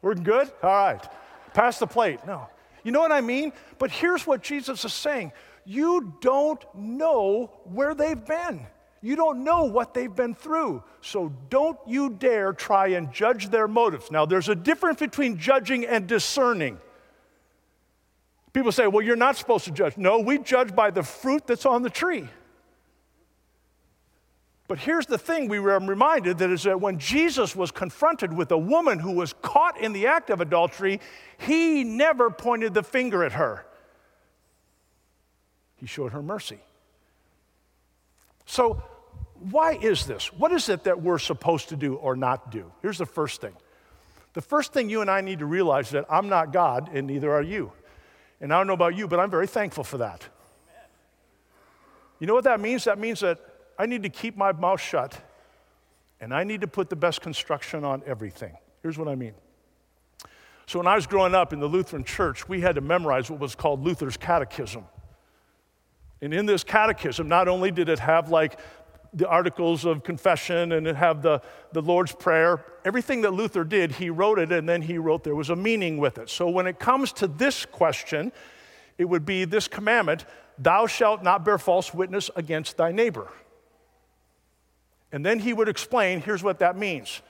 We're 0.00 0.14
good? 0.14 0.50
All 0.62 0.70
right. 0.70 1.06
Pass 1.52 1.78
the 1.78 1.86
plate. 1.86 2.20
No. 2.26 2.48
You 2.82 2.92
know 2.92 3.00
what 3.00 3.12
I 3.12 3.20
mean? 3.20 3.52
But 3.78 3.90
here's 3.90 4.26
what 4.26 4.42
Jesus 4.42 4.84
is 4.84 4.94
saying 4.94 5.32
you 5.66 6.14
don't 6.20 6.64
know 6.74 7.50
where 7.64 7.94
they've 7.94 8.24
been. 8.24 8.66
You 9.02 9.16
don't 9.16 9.44
know 9.44 9.64
what 9.64 9.94
they've 9.94 10.14
been 10.14 10.34
through. 10.34 10.82
So 11.00 11.32
don't 11.48 11.78
you 11.86 12.10
dare 12.10 12.52
try 12.52 12.88
and 12.88 13.12
judge 13.12 13.48
their 13.48 13.68
motives. 13.68 14.10
Now, 14.10 14.26
there's 14.26 14.48
a 14.48 14.54
difference 14.54 15.00
between 15.00 15.38
judging 15.38 15.86
and 15.86 16.06
discerning. 16.06 16.78
People 18.52 18.72
say, 18.72 18.86
well, 18.86 19.04
you're 19.04 19.16
not 19.16 19.36
supposed 19.36 19.64
to 19.66 19.70
judge. 19.70 19.96
No, 19.96 20.18
we 20.18 20.38
judge 20.38 20.74
by 20.74 20.90
the 20.90 21.02
fruit 21.02 21.46
that's 21.46 21.66
on 21.66 21.82
the 21.82 21.90
tree. 21.90 22.28
But 24.66 24.78
here's 24.78 25.06
the 25.06 25.18
thing 25.18 25.48
we 25.48 25.58
were 25.58 25.78
reminded 25.78 26.38
that 26.38 26.50
is 26.50 26.62
that 26.62 26.80
when 26.80 26.98
Jesus 26.98 27.56
was 27.56 27.72
confronted 27.72 28.32
with 28.32 28.52
a 28.52 28.58
woman 28.58 29.00
who 29.00 29.12
was 29.12 29.32
caught 29.32 29.80
in 29.80 29.92
the 29.92 30.06
act 30.06 30.30
of 30.30 30.40
adultery, 30.40 31.00
he 31.38 31.82
never 31.82 32.30
pointed 32.30 32.72
the 32.74 32.84
finger 32.84 33.24
at 33.24 33.32
her. 33.32 33.66
He 35.76 35.86
showed 35.86 36.12
her 36.12 36.22
mercy. 36.22 36.60
So, 38.46 38.82
why 39.40 39.72
is 39.72 40.06
this? 40.06 40.32
What 40.32 40.52
is 40.52 40.68
it 40.68 40.84
that 40.84 41.02
we're 41.02 41.18
supposed 41.18 41.70
to 41.70 41.76
do 41.76 41.94
or 41.94 42.14
not 42.14 42.50
do? 42.50 42.70
Here's 42.82 42.98
the 42.98 43.06
first 43.06 43.40
thing. 43.40 43.54
The 44.34 44.42
first 44.42 44.72
thing 44.72 44.88
you 44.88 45.00
and 45.00 45.10
I 45.10 45.20
need 45.20 45.40
to 45.40 45.46
realize 45.46 45.86
is 45.86 45.92
that 45.92 46.06
I'm 46.08 46.28
not 46.28 46.52
God 46.52 46.90
and 46.92 47.06
neither 47.06 47.32
are 47.32 47.42
you. 47.42 47.72
And 48.40 48.52
I 48.52 48.58
don't 48.58 48.66
know 48.66 48.72
about 48.72 48.96
you, 48.96 49.06
but 49.06 49.20
I'm 49.20 49.30
very 49.30 49.46
thankful 49.46 49.84
for 49.84 49.98
that. 49.98 50.28
You 52.18 52.26
know 52.26 52.34
what 52.34 52.44
that 52.44 52.60
means? 52.60 52.84
That 52.84 52.98
means 52.98 53.20
that 53.20 53.38
I 53.78 53.86
need 53.86 54.02
to 54.02 54.08
keep 54.08 54.36
my 54.36 54.52
mouth 54.52 54.80
shut 54.80 55.18
and 56.20 56.34
I 56.34 56.44
need 56.44 56.60
to 56.60 56.66
put 56.66 56.90
the 56.90 56.96
best 56.96 57.22
construction 57.22 57.84
on 57.84 58.02
everything. 58.06 58.56
Here's 58.82 58.98
what 58.98 59.08
I 59.08 59.14
mean. 59.14 59.32
So, 60.66 60.78
when 60.78 60.86
I 60.86 60.94
was 60.94 61.06
growing 61.06 61.34
up 61.34 61.52
in 61.52 61.58
the 61.58 61.66
Lutheran 61.66 62.04
church, 62.04 62.48
we 62.48 62.60
had 62.60 62.76
to 62.76 62.80
memorize 62.80 63.30
what 63.30 63.40
was 63.40 63.54
called 63.54 63.82
Luther's 63.82 64.16
Catechism. 64.16 64.84
And 66.22 66.34
in 66.34 66.46
this 66.46 66.62
catechism, 66.62 67.28
not 67.28 67.48
only 67.48 67.70
did 67.70 67.88
it 67.88 67.98
have 67.98 68.30
like 68.30 68.58
the 69.12 69.28
articles 69.28 69.84
of 69.84 70.04
confession 70.04 70.72
and 70.72 70.86
have 70.86 71.22
the, 71.22 71.42
the 71.72 71.82
Lord's 71.82 72.12
Prayer. 72.12 72.64
Everything 72.84 73.22
that 73.22 73.32
Luther 73.32 73.64
did, 73.64 73.92
he 73.92 74.10
wrote 74.10 74.38
it 74.38 74.52
and 74.52 74.68
then 74.68 74.82
he 74.82 74.98
wrote 74.98 75.24
there 75.24 75.34
was 75.34 75.50
a 75.50 75.56
meaning 75.56 75.98
with 75.98 76.18
it. 76.18 76.30
So 76.30 76.48
when 76.48 76.66
it 76.66 76.78
comes 76.78 77.12
to 77.14 77.26
this 77.26 77.66
question, 77.66 78.32
it 78.98 79.04
would 79.04 79.24
be 79.24 79.44
this 79.44 79.68
commandment 79.68 80.24
Thou 80.58 80.86
shalt 80.86 81.22
not 81.22 81.42
bear 81.42 81.56
false 81.56 81.94
witness 81.94 82.30
against 82.36 82.76
thy 82.76 82.92
neighbor. 82.92 83.28
And 85.10 85.24
then 85.24 85.38
he 85.38 85.54
would 85.54 85.68
explain 85.68 86.20
here's 86.20 86.42
what 86.42 86.58
that 86.58 86.76
means. 86.76 87.22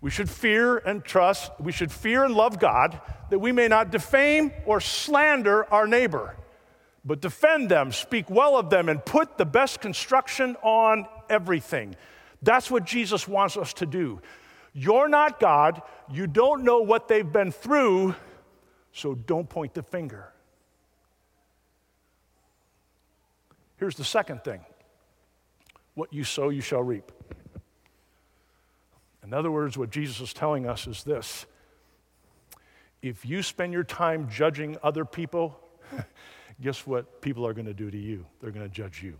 We 0.00 0.10
should 0.10 0.30
fear 0.30 0.78
and 0.78 1.04
trust, 1.04 1.50
we 1.60 1.72
should 1.72 1.92
fear 1.92 2.24
and 2.24 2.34
love 2.34 2.58
God 2.58 3.00
that 3.28 3.38
we 3.38 3.52
may 3.52 3.68
not 3.68 3.90
defame 3.90 4.52
or 4.64 4.80
slander 4.80 5.70
our 5.72 5.86
neighbor 5.86 6.36
but 7.04 7.20
defend 7.20 7.70
them, 7.70 7.92
speak 7.92 8.28
well 8.28 8.56
of 8.58 8.70
them, 8.70 8.88
and 8.88 9.04
put 9.04 9.38
the 9.38 9.44
best 9.44 9.80
construction 9.80 10.56
on 10.62 11.06
everything. 11.28 11.96
That's 12.42 12.70
what 12.70 12.84
Jesus 12.84 13.26
wants 13.26 13.56
us 13.56 13.72
to 13.74 13.86
do. 13.86 14.20
You're 14.72 15.08
not 15.08 15.40
God, 15.40 15.82
you 16.10 16.26
don't 16.26 16.62
know 16.64 16.80
what 16.80 17.08
they've 17.08 17.30
been 17.30 17.52
through, 17.52 18.14
so 18.92 19.14
don't 19.14 19.48
point 19.48 19.74
the 19.74 19.82
finger. 19.82 20.32
Here's 23.76 23.96
the 23.96 24.04
second 24.04 24.44
thing 24.44 24.60
what 25.94 26.12
you 26.12 26.24
sow, 26.24 26.50
you 26.50 26.60
shall 26.60 26.82
reap. 26.82 27.10
In 29.24 29.34
other 29.34 29.50
words, 29.50 29.76
what 29.76 29.90
Jesus 29.90 30.20
is 30.20 30.32
telling 30.32 30.66
us 30.66 30.86
is 30.86 31.02
this 31.02 31.46
if 33.02 33.24
you 33.24 33.42
spend 33.42 33.72
your 33.72 33.84
time 33.84 34.28
judging 34.30 34.76
other 34.82 35.04
people, 35.04 35.58
guess 36.60 36.86
what 36.86 37.20
people 37.20 37.46
are 37.46 37.54
going 37.54 37.66
to 37.66 37.74
do 37.74 37.90
to 37.90 37.98
you? 37.98 38.26
They're 38.40 38.50
going 38.50 38.68
to 38.68 38.74
judge 38.74 39.02
you. 39.02 39.18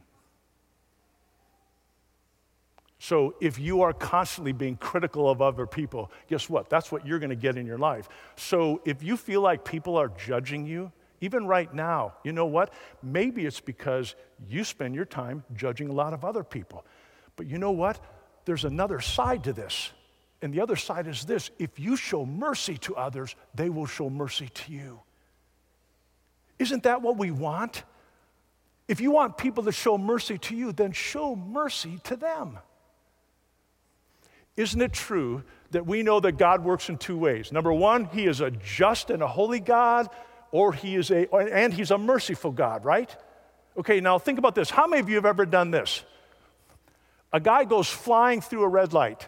So 2.98 3.34
if 3.40 3.58
you 3.58 3.80
are 3.80 3.94
constantly 3.94 4.52
being 4.52 4.76
critical 4.76 5.30
of 5.30 5.40
other 5.40 5.66
people, 5.66 6.12
guess 6.28 6.50
what? 6.50 6.68
That's 6.68 6.92
what 6.92 7.06
you're 7.06 7.18
going 7.18 7.30
to 7.30 7.36
get 7.36 7.56
in 7.56 7.64
your 7.66 7.78
life. 7.78 8.08
So 8.36 8.82
if 8.84 9.02
you 9.02 9.16
feel 9.16 9.40
like 9.40 9.64
people 9.64 9.96
are 9.96 10.08
judging 10.08 10.66
you, 10.66 10.92
even 11.22 11.46
right 11.46 11.72
now, 11.72 12.14
you 12.24 12.32
know 12.32 12.44
what? 12.44 12.72
Maybe 13.02 13.46
it's 13.46 13.60
because 13.60 14.14
you 14.48 14.64
spend 14.64 14.94
your 14.94 15.06
time 15.06 15.44
judging 15.54 15.88
a 15.88 15.92
lot 15.92 16.12
of 16.12 16.26
other 16.26 16.44
people. 16.44 16.84
But 17.36 17.46
you 17.46 17.56
know 17.56 17.70
what? 17.70 17.98
There's 18.44 18.66
another 18.66 19.00
side 19.00 19.44
to 19.44 19.54
this. 19.54 19.92
And 20.42 20.52
the 20.52 20.60
other 20.60 20.76
side 20.76 21.06
is 21.06 21.24
this 21.24 21.50
if 21.58 21.78
you 21.78 21.96
show 21.96 22.26
mercy 22.26 22.76
to 22.78 22.96
others, 22.96 23.34
they 23.54 23.70
will 23.70 23.86
show 23.86 24.10
mercy 24.10 24.48
to 24.48 24.72
you. 24.72 25.00
Isn't 26.60 26.82
that 26.82 27.00
what 27.00 27.16
we 27.16 27.30
want? 27.30 27.82
If 28.86 29.00
you 29.00 29.10
want 29.10 29.38
people 29.38 29.64
to 29.64 29.72
show 29.72 29.96
mercy 29.96 30.36
to 30.38 30.54
you, 30.54 30.72
then 30.72 30.92
show 30.92 31.34
mercy 31.34 31.98
to 32.04 32.16
them. 32.16 32.58
Isn't 34.56 34.82
it 34.82 34.92
true 34.92 35.42
that 35.70 35.86
we 35.86 36.02
know 36.02 36.20
that 36.20 36.32
God 36.32 36.62
works 36.62 36.90
in 36.90 36.98
two 36.98 37.16
ways? 37.16 37.50
Number 37.50 37.72
one, 37.72 38.04
He 38.04 38.26
is 38.26 38.42
a 38.42 38.50
just 38.50 39.08
and 39.08 39.22
a 39.22 39.26
holy 39.26 39.58
God, 39.58 40.10
or 40.52 40.74
He 40.74 40.96
is 40.96 41.10
a, 41.10 41.34
and 41.34 41.72
He's 41.72 41.90
a 41.90 41.96
merciful 41.96 42.52
God, 42.52 42.84
right? 42.84 43.14
Okay, 43.78 44.00
now 44.00 44.18
think 44.18 44.38
about 44.38 44.54
this. 44.54 44.68
How 44.68 44.86
many 44.86 45.00
of 45.00 45.08
you 45.08 45.14
have 45.14 45.24
ever 45.24 45.46
done 45.46 45.70
this? 45.70 46.04
A 47.32 47.40
guy 47.40 47.64
goes 47.64 47.88
flying 47.88 48.42
through 48.42 48.64
a 48.64 48.68
red 48.68 48.92
light, 48.92 49.26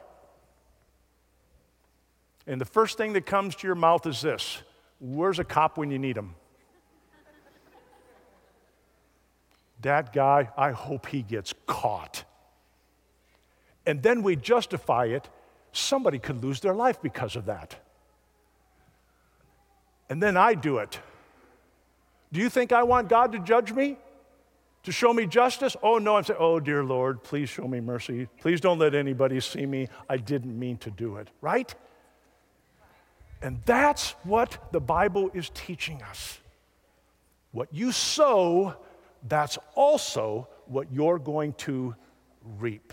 and 2.46 2.60
the 2.60 2.66
first 2.66 2.98
thing 2.98 3.14
that 3.14 3.24
comes 3.24 3.54
to 3.56 3.66
your 3.66 3.76
mouth 3.76 4.06
is 4.06 4.20
this 4.20 4.60
Where's 5.00 5.38
a 5.38 5.44
cop 5.44 5.78
when 5.78 5.90
you 5.90 5.98
need 5.98 6.18
him? 6.18 6.34
That 9.82 10.12
guy, 10.12 10.48
I 10.56 10.70
hope 10.72 11.06
he 11.06 11.22
gets 11.22 11.54
caught. 11.66 12.24
And 13.86 14.02
then 14.02 14.22
we 14.22 14.36
justify 14.36 15.06
it. 15.06 15.28
Somebody 15.72 16.18
could 16.18 16.42
lose 16.42 16.60
their 16.60 16.74
life 16.74 17.00
because 17.02 17.36
of 17.36 17.46
that. 17.46 17.76
And 20.08 20.22
then 20.22 20.36
I 20.36 20.54
do 20.54 20.78
it. 20.78 21.00
Do 22.32 22.40
you 22.40 22.48
think 22.48 22.72
I 22.72 22.82
want 22.82 23.08
God 23.08 23.32
to 23.32 23.38
judge 23.38 23.72
me? 23.72 23.96
To 24.84 24.92
show 24.92 25.12
me 25.12 25.26
justice? 25.26 25.76
Oh, 25.82 25.98
no, 25.98 26.16
I'm 26.16 26.24
saying, 26.24 26.38
oh, 26.40 26.58
dear 26.58 26.82
Lord, 26.82 27.22
please 27.22 27.48
show 27.48 27.68
me 27.68 27.80
mercy. 27.80 28.28
Please 28.40 28.60
don't 28.60 28.78
let 28.78 28.94
anybody 28.94 29.38
see 29.40 29.64
me. 29.64 29.88
I 30.08 30.16
didn't 30.16 30.58
mean 30.58 30.76
to 30.78 30.90
do 30.90 31.16
it, 31.16 31.28
right? 31.40 31.72
And 33.40 33.60
that's 33.64 34.10
what 34.24 34.72
the 34.72 34.80
Bible 34.80 35.30
is 35.34 35.50
teaching 35.54 36.02
us. 36.02 36.40
What 37.52 37.68
you 37.72 37.92
sow, 37.92 38.76
that's 39.28 39.58
also 39.74 40.48
what 40.66 40.92
you're 40.92 41.18
going 41.18 41.52
to 41.54 41.94
reap. 42.58 42.92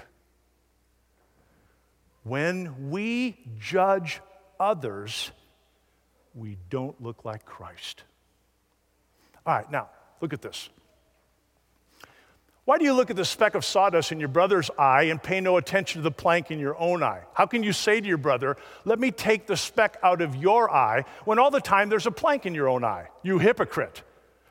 When 2.23 2.89
we 2.89 3.37
judge 3.59 4.21
others, 4.59 5.31
we 6.35 6.57
don't 6.69 7.01
look 7.01 7.25
like 7.25 7.45
Christ. 7.45 8.03
All 9.45 9.55
right, 9.55 9.71
now, 9.71 9.89
look 10.21 10.33
at 10.33 10.41
this. 10.41 10.69
Why 12.65 12.77
do 12.77 12.85
you 12.85 12.93
look 12.93 13.09
at 13.09 13.15
the 13.15 13.25
speck 13.25 13.55
of 13.55 13.65
sawdust 13.65 14.11
in 14.11 14.19
your 14.19 14.29
brother's 14.29 14.69
eye 14.77 15.05
and 15.05 15.21
pay 15.21 15.41
no 15.41 15.57
attention 15.57 16.01
to 16.01 16.03
the 16.03 16.11
plank 16.11 16.51
in 16.51 16.59
your 16.59 16.77
own 16.77 17.01
eye? 17.01 17.21
How 17.33 17.47
can 17.47 17.63
you 17.63 17.73
say 17.73 17.99
to 17.99 18.07
your 18.07 18.19
brother, 18.19 18.57
Let 18.85 18.99
me 18.99 19.09
take 19.09 19.47
the 19.47 19.57
speck 19.57 19.97
out 20.03 20.21
of 20.21 20.35
your 20.35 20.69
eye, 20.69 21.05
when 21.25 21.39
all 21.39 21.49
the 21.49 21.61
time 21.61 21.89
there's 21.89 22.05
a 22.05 22.11
plank 22.11 22.45
in 22.45 22.53
your 22.53 22.69
own 22.69 22.83
eye? 22.83 23.07
You 23.23 23.39
hypocrite. 23.39 24.03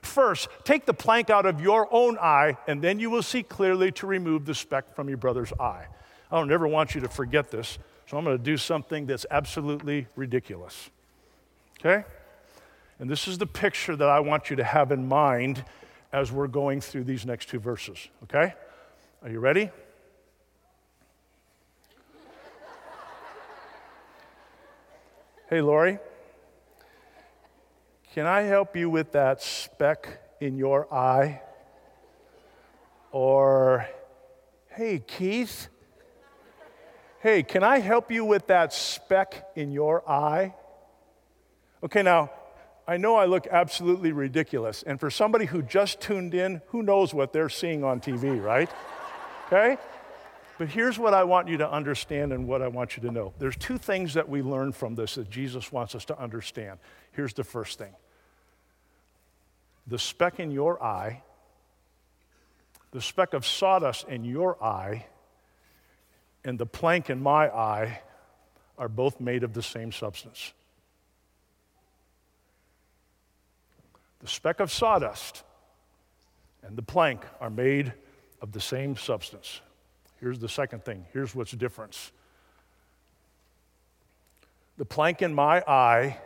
First, 0.03 0.49
take 0.65 0.87
the 0.87 0.95
plank 0.95 1.31
out 1.31 1.47
of 1.47 1.61
your 1.61 1.89
own 1.91 2.19
eye, 2.19 2.57
and 2.67 2.81
then 2.83 2.99
you 2.99 3.11
will 3.11 3.23
see 3.23 3.43
clearly 3.43 3.91
to 3.93 4.07
remove 4.07 4.45
the 4.47 4.55
speck 4.55 4.95
from 4.95 5.09
your 5.09 5.19
brother's 5.19 5.53
eye. 5.59 5.87
I 6.31 6.37
don't 6.39 6.53
ever 6.53 6.69
want 6.69 6.95
you 6.95 7.01
to 7.03 7.09
forget 7.09 7.51
this, 7.51 7.79
so 8.07 8.17
I'm 8.17 8.25
going 8.25 8.37
to 8.37 8.43
do 8.43 8.57
something 8.57 9.07
that's 9.07 9.27
absolutely 9.31 10.07
ridiculous. 10.15 10.91
Okay? 11.81 12.05
And 12.99 13.09
this 13.09 13.29
is 13.29 13.39
the 13.39 13.47
picture 13.47 13.97
that 13.97 14.09
I 14.09 14.21
want 14.21 14.51
you 14.51 14.57
to 14.57 14.65
have 14.65 14.93
in 14.93 15.09
mind 15.09 15.65
as 16.13 16.33
we're 16.33 16.49
going 16.49 16.81
through 16.81 17.05
these 17.05 17.25
next 17.25 17.49
two 17.49 17.59
verses. 17.59 18.09
Okay? 18.25 18.55
Are 19.23 19.31
you 19.31 19.41
ready? 19.41 19.71
hey, 25.51 25.61
Lori. 25.61 25.99
Can 28.15 28.25
I 28.25 28.43
help 28.43 28.75
you 28.75 28.89
with 28.89 29.13
that 29.13 29.43
speck 29.43 30.09
in 30.41 30.57
your 30.57 30.93
eye? 30.93 31.43
Or, 33.13 33.87
hey, 34.69 35.03
Keith, 35.07 35.69
hey, 37.21 37.43
can 37.43 37.63
I 37.63 37.81
help 37.81 38.11
you 38.11 38.25
with 38.25 38.47
that 38.47 38.73
speck 38.73 39.51
in 39.57 39.73
your 39.73 40.09
eye? 40.09 40.55
Okay, 41.83 42.03
now, 42.03 42.31
I 42.87 42.97
know 42.97 43.17
I 43.17 43.27
look 43.27 43.47
absolutely 43.51 44.13
ridiculous. 44.13 44.83
And 44.83 44.99
for 44.99 45.11
somebody 45.11 45.45
who 45.45 45.61
just 45.61 46.01
tuned 46.01 46.33
in, 46.33 46.63
who 46.69 46.83
knows 46.83 47.13
what 47.13 47.35
they're 47.35 47.51
seeing 47.51 47.85
on 47.85 48.01
TV, 48.01 48.43
right? 48.43 48.71
Okay? 49.47 49.77
But 50.59 50.69
here's 50.69 50.99
what 50.99 51.15
I 51.15 51.23
want 51.23 51.47
you 51.47 51.59
to 51.59 51.71
understand 51.71 52.33
and 52.33 52.49
what 52.49 52.63
I 52.63 52.69
want 52.69 52.97
you 52.97 53.03
to 53.05 53.13
know. 53.13 53.33
There's 53.39 53.57
two 53.57 53.79
things 53.79 54.15
that 54.15 54.29
we 54.29 54.43
learn 54.43 54.73
from 54.73 54.97
this 54.97 55.15
that 55.15 55.31
Jesus 55.31 55.71
wants 55.71 55.95
us 55.95 56.05
to 56.07 56.21
understand. 56.21 56.81
Here's 57.13 57.33
the 57.33 57.45
first 57.45 57.79
thing 57.79 57.95
the 59.87 60.01
speck 60.01 60.41
in 60.41 60.51
your 60.51 60.83
eye, 60.83 61.23
the 62.91 63.01
speck 63.01 63.35
of 63.35 63.47
sawdust 63.47 64.09
in 64.09 64.25
your 64.25 64.63
eye, 64.63 65.07
and 66.45 66.59
the 66.59 66.67
plank 66.67 67.09
in 67.09 67.23
my 67.23 67.49
eye 67.49 68.01
are 68.77 68.89
both 68.89 69.21
made 69.21 69.45
of 69.45 69.53
the 69.53 69.63
same 69.63 69.93
substance. 69.93 70.53
The 74.21 74.29
speck 74.29 74.59
of 74.59 74.73
sawdust 74.73 75.45
and 76.65 76.77
the 76.77 76.83
plank 76.83 77.25
are 77.41 77.51
made 77.51 77.93
of 78.43 78.51
the 78.51 78.61
same 78.61 78.97
substance. 78.97 79.61
Here's 80.21 80.39
the 80.39 80.49
second 80.49 80.85
thing. 80.85 81.07
Here's 81.13 81.35
what's 81.35 81.53
different. 81.53 82.13
The 84.77 84.85
plank 84.85 85.23
in 85.23 85.35
my 85.35 85.63
eye 85.67 86.19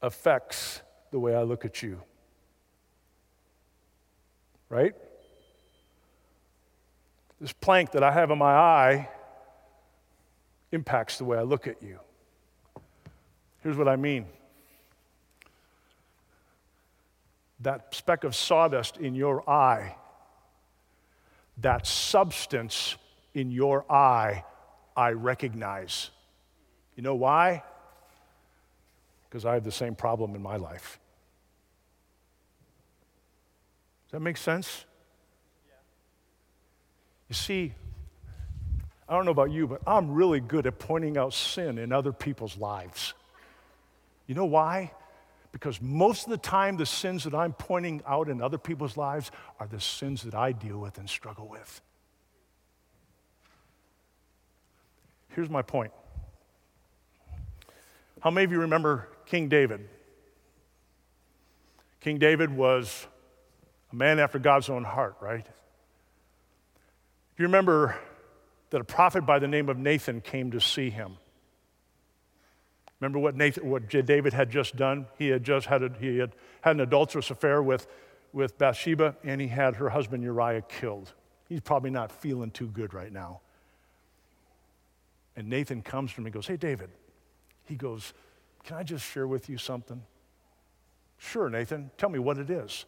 affects 0.00 0.80
the 1.10 1.18
way 1.18 1.34
I 1.34 1.42
look 1.42 1.64
at 1.64 1.82
you. 1.82 2.02
Right? 4.68 4.94
This 7.40 7.52
plank 7.52 7.92
that 7.92 8.02
I 8.02 8.12
have 8.12 8.30
in 8.30 8.38
my 8.38 8.52
eye 8.52 9.08
impacts 10.70 11.18
the 11.18 11.24
way 11.24 11.38
I 11.38 11.42
look 11.42 11.66
at 11.66 11.82
you. 11.82 11.98
Here's 13.62 13.76
what 13.76 13.88
I 13.88 13.96
mean 13.96 14.26
that 17.60 17.94
speck 17.94 18.24
of 18.24 18.34
sawdust 18.34 18.96
in 18.96 19.14
your 19.14 19.48
eye, 19.48 19.94
that 21.62 21.86
substance 21.86 22.96
in 23.34 23.50
your 23.50 23.90
eye, 23.90 24.44
I 24.96 25.10
recognize. 25.10 26.10
You 26.96 27.02
know 27.02 27.14
why? 27.14 27.62
Because 29.28 29.44
I 29.44 29.54
have 29.54 29.64
the 29.64 29.72
same 29.72 29.94
problem 29.94 30.34
in 30.34 30.42
my 30.42 30.56
life. 30.56 30.98
Does 34.06 34.12
that 34.12 34.20
make 34.20 34.36
sense? 34.36 34.84
You 37.28 37.34
see, 37.34 37.72
I 39.08 39.14
don't 39.14 39.24
know 39.24 39.30
about 39.30 39.50
you, 39.50 39.66
but 39.66 39.80
I'm 39.86 40.10
really 40.10 40.40
good 40.40 40.66
at 40.66 40.78
pointing 40.78 41.16
out 41.16 41.32
sin 41.32 41.78
in 41.78 41.92
other 41.92 42.12
people's 42.12 42.58
lives. 42.58 43.14
You 44.26 44.34
know 44.34 44.44
why? 44.44 44.92
Because 45.52 45.80
most 45.80 46.24
of 46.24 46.30
the 46.30 46.38
time, 46.38 46.78
the 46.78 46.86
sins 46.86 47.24
that 47.24 47.34
I'm 47.34 47.52
pointing 47.52 48.02
out 48.06 48.28
in 48.28 48.40
other 48.40 48.58
people's 48.58 48.96
lives 48.96 49.30
are 49.60 49.66
the 49.66 49.80
sins 49.80 50.22
that 50.22 50.34
I 50.34 50.52
deal 50.52 50.78
with 50.78 50.98
and 50.98 51.08
struggle 51.08 51.46
with. 51.46 51.80
Here's 55.28 55.50
my 55.50 55.62
point. 55.62 55.92
How 58.20 58.30
many 58.30 58.44
of 58.44 58.52
you 58.52 58.60
remember 58.60 59.08
King 59.26 59.48
David? 59.48 59.88
King 62.00 62.18
David 62.18 62.54
was 62.54 63.06
a 63.92 63.96
man 63.96 64.18
after 64.18 64.38
God's 64.38 64.68
own 64.68 64.84
heart, 64.84 65.16
right? 65.20 65.44
Do 65.44 67.42
you 67.42 67.46
remember 67.46 67.96
that 68.70 68.80
a 68.80 68.84
prophet 68.84 69.26
by 69.26 69.38
the 69.38 69.48
name 69.48 69.68
of 69.68 69.78
Nathan 69.78 70.20
came 70.20 70.50
to 70.52 70.60
see 70.60 70.90
him? 70.90 71.16
Remember 73.02 73.18
what, 73.18 73.34
Nathan, 73.34 73.68
what 73.68 73.88
David 73.88 74.32
had 74.32 74.48
just 74.48 74.76
done? 74.76 75.06
He 75.18 75.26
had 75.26 75.42
just 75.42 75.66
had, 75.66 75.82
a, 75.82 75.90
he 75.98 76.18
had 76.18 76.36
had 76.60 76.76
an 76.76 76.80
adulterous 76.82 77.32
affair 77.32 77.60
with, 77.60 77.88
with 78.32 78.56
Bathsheba, 78.58 79.16
and 79.24 79.40
he 79.40 79.48
had 79.48 79.74
her 79.74 79.90
husband 79.90 80.22
Uriah 80.22 80.62
killed. 80.62 81.12
He's 81.48 81.62
probably 81.62 81.90
not 81.90 82.12
feeling 82.12 82.52
too 82.52 82.68
good 82.68 82.94
right 82.94 83.12
now. 83.12 83.40
And 85.34 85.48
Nathan 85.48 85.82
comes 85.82 86.12
to 86.12 86.18
him 86.18 86.26
and 86.26 86.32
goes, 86.32 86.46
Hey, 86.46 86.56
David. 86.56 86.90
He 87.64 87.74
goes, 87.74 88.12
Can 88.62 88.76
I 88.76 88.84
just 88.84 89.04
share 89.04 89.26
with 89.26 89.48
you 89.48 89.58
something? 89.58 90.00
Sure, 91.18 91.50
Nathan. 91.50 91.90
Tell 91.98 92.08
me 92.08 92.20
what 92.20 92.38
it 92.38 92.50
is. 92.50 92.84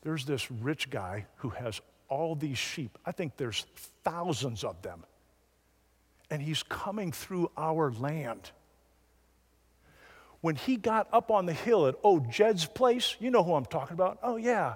There's 0.00 0.24
this 0.24 0.50
rich 0.50 0.88
guy 0.88 1.26
who 1.36 1.50
has 1.50 1.82
all 2.08 2.34
these 2.34 2.56
sheep. 2.56 2.96
I 3.04 3.12
think 3.12 3.36
there's 3.36 3.66
thousands 4.02 4.64
of 4.64 4.80
them 4.80 5.04
and 6.30 6.42
he's 6.42 6.62
coming 6.62 7.12
through 7.12 7.50
our 7.56 7.92
land. 7.92 8.50
When 10.40 10.56
he 10.56 10.76
got 10.76 11.08
up 11.12 11.30
on 11.30 11.46
the 11.46 11.52
hill 11.52 11.86
at 11.86 11.96
Oh 12.04 12.20
Jed's 12.20 12.66
place, 12.66 13.16
you 13.18 13.30
know 13.30 13.42
who 13.42 13.54
I'm 13.54 13.64
talking 13.64 13.94
about. 13.94 14.18
Oh, 14.22 14.36
yeah. 14.36 14.74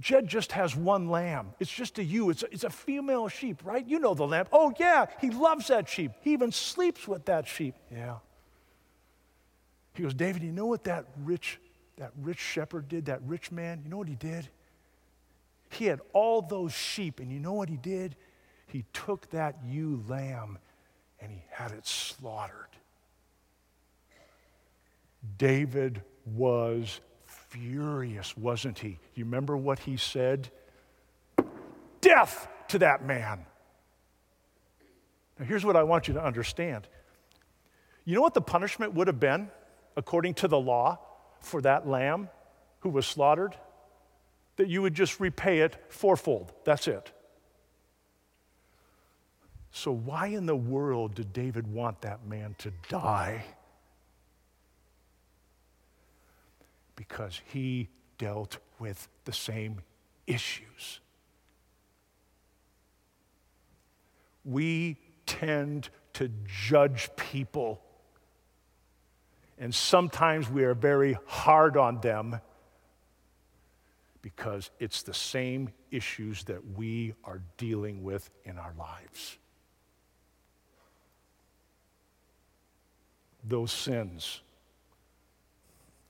Jed 0.00 0.28
just 0.28 0.52
has 0.52 0.76
one 0.76 1.08
lamb. 1.08 1.54
It's 1.58 1.70
just 1.70 1.98
a 1.98 2.04
ewe. 2.04 2.30
It's 2.30 2.42
a, 2.42 2.52
it's 2.52 2.64
a 2.64 2.70
female 2.70 3.28
sheep, 3.28 3.62
right? 3.64 3.86
You 3.86 3.98
know 3.98 4.12
the 4.12 4.26
lamb. 4.26 4.46
Oh, 4.52 4.74
yeah. 4.78 5.06
He 5.20 5.30
loves 5.30 5.68
that 5.68 5.88
sheep. 5.88 6.12
He 6.20 6.32
even 6.34 6.52
sleeps 6.52 7.08
with 7.08 7.24
that 7.26 7.48
sheep. 7.48 7.74
Yeah. 7.90 8.16
He 9.94 10.02
goes, 10.02 10.12
David, 10.12 10.42
you 10.42 10.52
know 10.52 10.66
what 10.66 10.84
that 10.84 11.06
rich 11.24 11.58
that 11.96 12.12
rich 12.20 12.38
shepherd 12.38 12.88
did, 12.88 13.06
that 13.06 13.22
rich 13.22 13.50
man? 13.50 13.80
You 13.82 13.90
know 13.90 13.96
what 13.96 14.08
he 14.08 14.14
did? 14.14 14.48
He 15.70 15.86
had 15.86 16.00
all 16.12 16.42
those 16.42 16.72
sheep, 16.72 17.20
and 17.20 17.32
you 17.32 17.40
know 17.40 17.54
what 17.54 17.68
he 17.68 17.76
did? 17.76 18.16
He 18.76 18.84
took 18.92 19.30
that 19.30 19.56
ewe 19.66 20.04
lamb 20.06 20.58
and 21.18 21.32
he 21.32 21.42
had 21.48 21.72
it 21.72 21.86
slaughtered. 21.86 22.76
David 25.38 26.02
was 26.26 27.00
furious, 27.24 28.36
wasn't 28.36 28.78
he? 28.78 28.98
You 29.14 29.24
remember 29.24 29.56
what 29.56 29.78
he 29.78 29.96
said? 29.96 30.50
Death 32.02 32.48
to 32.68 32.80
that 32.80 33.02
man. 33.02 33.46
Now, 35.38 35.46
here's 35.46 35.64
what 35.64 35.76
I 35.76 35.82
want 35.82 36.06
you 36.06 36.12
to 36.12 36.22
understand. 36.22 36.86
You 38.04 38.14
know 38.14 38.20
what 38.20 38.34
the 38.34 38.42
punishment 38.42 38.92
would 38.92 39.06
have 39.06 39.18
been, 39.18 39.48
according 39.96 40.34
to 40.34 40.48
the 40.48 40.60
law, 40.60 40.98
for 41.40 41.62
that 41.62 41.88
lamb 41.88 42.28
who 42.80 42.90
was 42.90 43.06
slaughtered? 43.06 43.56
That 44.56 44.68
you 44.68 44.82
would 44.82 44.92
just 44.92 45.18
repay 45.18 45.60
it 45.60 45.82
fourfold. 45.88 46.52
That's 46.66 46.86
it. 46.88 47.10
So, 49.76 49.92
why 49.92 50.28
in 50.28 50.46
the 50.46 50.56
world 50.56 51.16
did 51.16 51.34
David 51.34 51.70
want 51.70 52.00
that 52.00 52.26
man 52.26 52.54
to 52.60 52.72
die? 52.88 53.44
Because 56.96 57.42
he 57.52 57.90
dealt 58.16 58.56
with 58.78 59.06
the 59.26 59.34
same 59.34 59.82
issues. 60.26 61.00
We 64.46 64.96
tend 65.26 65.90
to 66.14 66.30
judge 66.46 67.10
people, 67.14 67.82
and 69.58 69.74
sometimes 69.74 70.48
we 70.48 70.64
are 70.64 70.72
very 70.72 71.18
hard 71.26 71.76
on 71.76 72.00
them 72.00 72.40
because 74.22 74.70
it's 74.80 75.02
the 75.02 75.12
same 75.12 75.68
issues 75.90 76.44
that 76.44 76.66
we 76.78 77.12
are 77.24 77.42
dealing 77.58 78.02
with 78.02 78.30
in 78.46 78.56
our 78.56 78.72
lives. 78.78 79.36
Those 83.48 83.72
sins, 83.72 84.40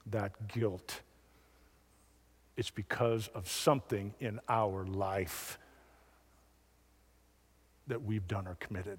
that 0.06 0.48
guilt, 0.48 1.00
it's 2.56 2.70
because 2.70 3.28
of 3.28 3.48
something 3.48 4.14
in 4.20 4.40
our 4.48 4.84
life 4.86 5.58
that 7.86 8.02
we've 8.02 8.26
done 8.26 8.46
or 8.48 8.54
committed. 8.56 8.98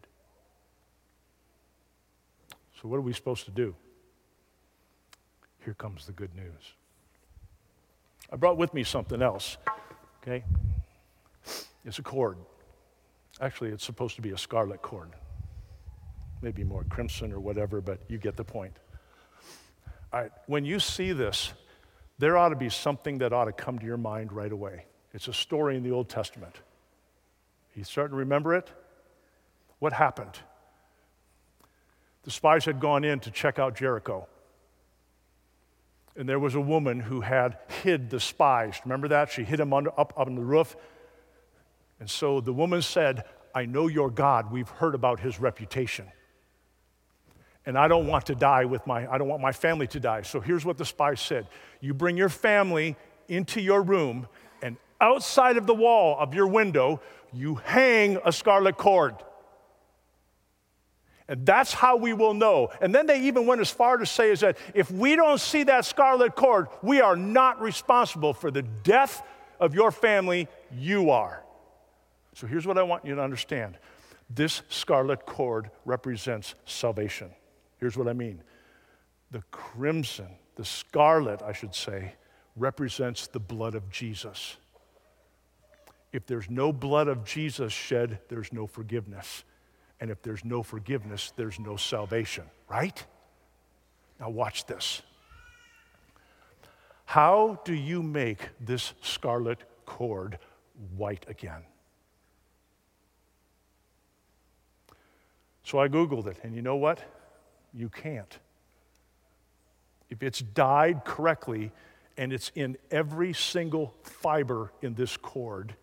So, 2.81 2.87
what 2.87 2.97
are 2.97 3.01
we 3.01 3.13
supposed 3.13 3.45
to 3.45 3.51
do? 3.51 3.75
Here 5.65 5.73
comes 5.73 6.05
the 6.05 6.11
good 6.11 6.35
news. 6.35 6.73
I 8.31 8.35
brought 8.35 8.57
with 8.57 8.73
me 8.73 8.83
something 8.83 9.21
else, 9.21 9.57
okay? 10.21 10.43
It's 11.85 11.97
a 11.97 12.03
cord. 12.03 12.37
Actually, 13.41 13.71
it's 13.71 13.85
supposed 13.85 14.15
to 14.17 14.21
be 14.21 14.31
a 14.31 14.37
scarlet 14.37 14.81
cord 14.81 15.11
maybe 16.41 16.63
more 16.63 16.83
crimson 16.85 17.31
or 17.31 17.39
whatever, 17.39 17.81
but 17.81 17.99
you 18.07 18.17
get 18.17 18.35
the 18.35 18.43
point. 18.43 18.73
All 20.13 20.21
right, 20.21 20.31
when 20.45 20.65
you 20.65 20.79
see 20.79 21.11
this, 21.11 21.53
there 22.17 22.37
ought 22.37 22.49
to 22.49 22.55
be 22.55 22.69
something 22.69 23.19
that 23.19 23.33
ought 23.33 23.45
to 23.45 23.51
come 23.51 23.77
to 23.79 23.85
your 23.85 23.97
mind 23.97 24.31
right 24.31 24.51
away. 24.51 24.85
It's 25.13 25.27
a 25.27 25.33
story 25.33 25.77
in 25.77 25.83
the 25.83 25.91
Old 25.91 26.09
Testament. 26.09 26.55
You 27.75 27.83
starting 27.83 28.11
to 28.13 28.17
remember 28.17 28.55
it? 28.55 28.69
What 29.79 29.93
happened? 29.93 30.39
The 32.23 32.31
spies 32.31 32.65
had 32.65 32.79
gone 32.79 33.03
in 33.03 33.19
to 33.21 33.31
check 33.31 33.59
out 33.59 33.75
Jericho. 33.75 34.27
And 36.15 36.27
there 36.27 36.39
was 36.39 36.55
a 36.55 36.61
woman 36.61 36.99
who 36.99 37.21
had 37.21 37.57
hid 37.83 38.09
the 38.09 38.19
spies. 38.19 38.79
Remember 38.83 39.09
that? 39.09 39.29
She 39.29 39.43
hid 39.43 39.59
them 39.59 39.71
under, 39.71 39.91
up, 39.91 40.13
up 40.17 40.27
on 40.27 40.35
the 40.35 40.41
roof. 40.41 40.75
And 41.99 42.09
so 42.09 42.41
the 42.41 42.53
woman 42.53 42.81
said, 42.81 43.23
I 43.53 43.65
know 43.65 43.87
your 43.87 44.09
God. 44.09 44.51
We've 44.51 44.69
heard 44.69 44.95
about 44.95 45.19
his 45.19 45.39
reputation 45.39 46.11
and 47.67 47.77
I 47.77 47.89
don't 47.89 48.07
want 48.07 48.25
to 48.27 48.35
die 48.35 48.63
with 48.63 48.87
my, 48.87 49.11
I 49.11 49.17
don't 49.17 49.27
want 49.27 49.41
my 49.41 49.51
family 49.51 49.87
to 49.87 49.99
die. 49.99 50.21
So 50.21 50.39
here's 50.39 50.63
what 50.63 50.77
the 50.77 50.85
spy 50.85 51.13
said 51.13 51.45
You 51.81 51.93
bring 51.93 52.17
your 52.17 52.29
family 52.29 52.95
into 53.27 53.61
your 53.61 53.83
room, 53.83 54.27
and 54.63 54.77
outside 55.01 55.57
of 55.57 55.67
the 55.67 55.75
wall 55.75 56.17
of 56.17 56.33
your 56.33 56.47
window, 56.47 57.01
you 57.33 57.55
hang 57.55 58.17
a 58.25 58.31
scarlet 58.31 58.77
cord. 58.77 59.15
And 61.27 61.45
that's 61.45 61.73
how 61.73 61.97
we 61.97 62.13
will 62.13 62.33
know. 62.33 62.69
And 62.79 62.95
then 62.95 63.05
they 63.05 63.23
even 63.23 63.45
went 63.45 63.59
as 63.59 63.69
far 63.69 63.97
to 63.97 64.05
say 64.05 64.31
is 64.31 64.39
that 64.39 64.57
if 64.73 64.89
we 64.89 65.17
don't 65.17 65.41
see 65.41 65.63
that 65.63 65.83
scarlet 65.83 66.35
cord, 66.35 66.69
we 66.81 67.01
are 67.01 67.17
not 67.17 67.61
responsible 67.61 68.33
for 68.33 68.49
the 68.49 68.61
death 68.61 69.21
of 69.59 69.75
your 69.75 69.91
family, 69.91 70.47
you 70.71 71.09
are. 71.09 71.43
So 72.33 72.47
here's 72.47 72.65
what 72.65 72.77
I 72.77 72.83
want 72.83 73.03
you 73.03 73.15
to 73.15 73.21
understand. 73.21 73.77
This 74.29 74.61
scarlet 74.69 75.25
cord 75.25 75.69
represents 75.83 76.55
salvation. 76.65 77.31
Here's 77.79 77.97
what 77.97 78.07
I 78.07 78.13
mean 78.13 78.41
the 79.31 79.43
crimson, 79.51 80.27
the 80.55 80.65
scarlet, 80.65 81.41
I 81.41 81.53
should 81.53 81.75
say, 81.75 82.13
represents 82.55 83.27
the 83.27 83.39
blood 83.39 83.75
of 83.75 83.89
Jesus. 83.89 84.57
If 86.13 86.25
there's 86.25 86.49
no 86.49 86.71
blood 86.71 87.07
of 87.07 87.25
Jesus 87.25 87.73
shed, 87.73 88.19
there's 88.29 88.53
no 88.53 88.65
forgiveness. 88.65 89.43
And 89.99 90.09
if 90.09 90.21
there's 90.21 90.45
no 90.45 90.63
forgiveness, 90.63 91.33
there's 91.35 91.59
no 91.59 91.75
salvation, 91.75 92.45
right? 92.69 93.03
Now, 94.19 94.29
watch 94.29 94.65
this. 94.65 95.01
How 97.05 97.59
do 97.65 97.73
you 97.73 98.03
make 98.03 98.49
this 98.59 98.93
scarlet 99.01 99.59
cord 99.85 100.39
white 100.95 101.25
again? 101.27 101.63
So 105.63 105.79
I 105.79 105.87
Googled 105.87 106.27
it, 106.27 106.37
and 106.43 106.55
you 106.55 106.61
know 106.61 106.77
what? 106.77 107.01
You 107.77 107.89
can't. 107.89 108.39
If 110.09 110.23
it's 110.23 110.39
dyed 110.39 111.05
correctly 111.05 111.71
and 112.17 112.33
it's 112.33 112.51
in 112.55 112.75
every 112.89 113.33
single 113.33 113.93
fiber 114.01 114.71
in 114.81 114.95
this 114.95 115.15
cord, 115.15 115.75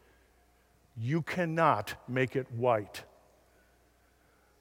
you 0.96 1.22
cannot 1.22 1.94
make 2.08 2.34
it 2.34 2.50
white. 2.50 3.04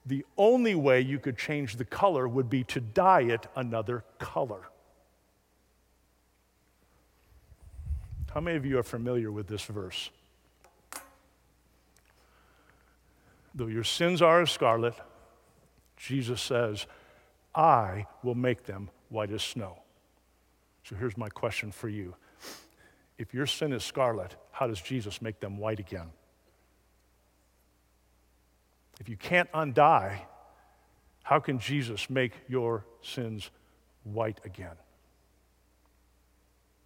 The 0.05 0.23
only 0.37 0.75
way 0.75 1.01
you 1.01 1.17
could 1.17 1.37
change 1.37 1.77
the 1.77 1.85
color 1.85 2.27
would 2.27 2.51
be 2.51 2.63
to 2.65 2.79
dye 2.79 3.21
it 3.21 3.47
another 3.55 4.03
color. 4.19 4.69
How 8.31 8.41
many 8.41 8.57
of 8.57 8.65
you 8.65 8.77
are 8.77 8.83
familiar 8.83 9.31
with 9.31 9.47
this 9.47 9.63
verse? 9.63 10.11
Though 13.55 13.67
your 13.67 13.83
sins 13.83 14.21
are 14.21 14.41
as 14.41 14.51
scarlet, 14.51 14.95
Jesus 15.97 16.41
says, 16.41 16.85
I 17.55 18.07
will 18.23 18.35
make 18.35 18.63
them 18.63 18.89
white 19.09 19.31
as 19.31 19.43
snow. 19.43 19.77
So 20.83 20.95
here's 20.95 21.17
my 21.17 21.29
question 21.29 21.71
for 21.71 21.87
you. 21.87 22.15
If 23.17 23.33
your 23.33 23.45
sin 23.45 23.73
is 23.73 23.83
scarlet, 23.83 24.35
how 24.51 24.67
does 24.67 24.81
Jesus 24.81 25.21
make 25.21 25.39
them 25.39 25.57
white 25.57 25.79
again? 25.79 26.09
If 28.99 29.07
you 29.09 29.17
can't 29.17 29.51
undye, 29.51 30.19
how 31.23 31.39
can 31.39 31.59
Jesus 31.59 32.09
make 32.09 32.33
your 32.47 32.85
sins 33.01 33.49
white 34.03 34.39
again? 34.43 34.75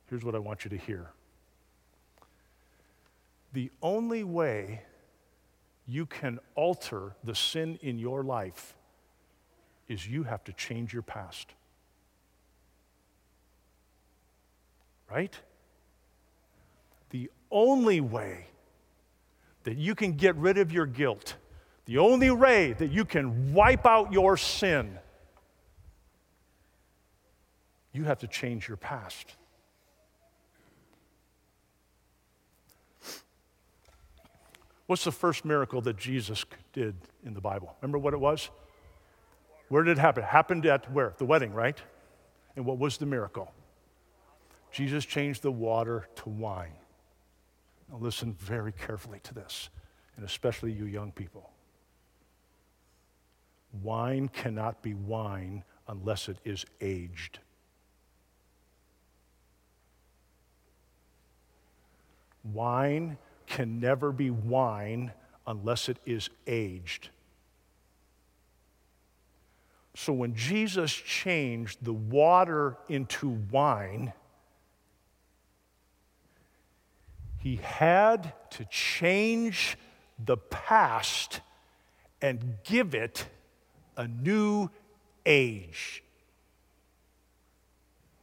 Here's 0.09 0.23
what 0.23 0.35
I 0.35 0.39
want 0.39 0.63
you 0.63 0.69
to 0.69 0.77
hear. 0.77 1.11
The 3.53 3.71
only 3.81 4.23
way 4.23 4.83
you 5.87 6.05
can 6.05 6.39
alter 6.55 7.15
the 7.23 7.35
sin 7.35 7.79
in 7.81 7.97
your 7.97 8.23
life 8.23 8.76
is 9.87 10.07
you 10.07 10.23
have 10.23 10.43
to 10.45 10.53
change 10.53 10.93
your 10.93 11.01
past. 11.01 11.47
Right? 15.09 15.33
The 17.11 17.31
only 17.49 18.01
way 18.01 18.47
that 19.63 19.77
you 19.77 19.95
can 19.95 20.13
get 20.13 20.35
rid 20.35 20.57
of 20.57 20.71
your 20.71 20.85
guilt, 20.85 21.35
the 21.85 21.97
only 21.97 22.31
way 22.31 22.73
that 22.73 22.91
you 22.91 23.05
can 23.05 23.53
wipe 23.53 23.85
out 23.85 24.11
your 24.11 24.35
sin, 24.37 24.97
you 27.93 28.03
have 28.03 28.19
to 28.19 28.27
change 28.27 28.67
your 28.67 28.77
past. 28.77 29.35
What's 34.85 35.03
the 35.03 35.11
first 35.11 35.43
miracle 35.43 35.81
that 35.81 35.97
Jesus 35.97 36.45
did 36.71 36.95
in 37.25 37.33
the 37.33 37.41
Bible? 37.41 37.75
Remember 37.81 37.97
what 37.97 38.13
it 38.13 38.19
was? 38.19 38.49
Where 39.69 39.83
did 39.83 39.97
it 39.97 40.01
happen? 40.01 40.23
It 40.23 40.27
happened 40.27 40.65
at 40.65 40.91
where? 40.91 41.13
The 41.17 41.25
wedding, 41.25 41.53
right? 41.53 41.81
And 42.55 42.65
what 42.65 42.77
was 42.77 42.97
the 42.97 43.05
miracle? 43.05 43.53
Jesus 44.71 45.05
changed 45.05 45.41
the 45.41 45.51
water 45.51 46.07
to 46.17 46.29
wine. 46.29 46.73
Now, 47.89 47.97
listen 47.99 48.33
very 48.33 48.71
carefully 48.71 49.19
to 49.23 49.33
this, 49.33 49.69
and 50.15 50.25
especially 50.25 50.71
you 50.71 50.85
young 50.85 51.11
people. 51.11 51.51
Wine 53.81 54.27
cannot 54.29 54.81
be 54.81 54.93
wine 54.93 55.63
unless 55.87 56.29
it 56.29 56.37
is 56.43 56.65
aged. 56.81 57.39
Wine 62.43 63.17
can 63.45 63.79
never 63.79 64.11
be 64.11 64.29
wine 64.29 65.11
unless 65.45 65.89
it 65.89 65.97
is 66.05 66.29
aged. 66.45 67.09
So 69.99 70.13
when 70.13 70.35
Jesus 70.35 70.93
changed 70.93 71.83
the 71.83 71.91
water 71.91 72.77
into 72.87 73.29
wine, 73.49 74.13
he 77.39 77.55
had 77.55 78.31
to 78.51 78.65
change 78.65 79.75
the 80.23 80.37
past 80.37 81.41
and 82.21 82.57
give 82.63 82.93
it 82.93 83.25
a 83.97 84.07
new 84.07 84.69
age. 85.25 86.03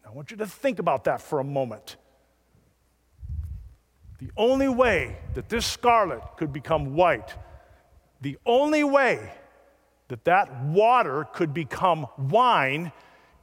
I 0.06 0.12
want 0.12 0.30
you 0.30 0.36
to 0.36 0.46
think 0.46 0.78
about 0.78 1.02
that 1.04 1.20
for 1.20 1.40
a 1.40 1.44
moment. 1.44 1.96
The 4.20 4.30
only 4.36 4.68
way 4.68 5.18
that 5.34 5.48
this 5.48 5.66
scarlet 5.66 6.22
could 6.36 6.52
become 6.52 6.94
white, 6.94 7.34
the 8.20 8.38
only 8.46 8.84
way 8.84 9.32
that 10.14 10.26
that 10.26 10.62
water 10.66 11.26
could 11.32 11.52
become 11.52 12.06
wine 12.16 12.92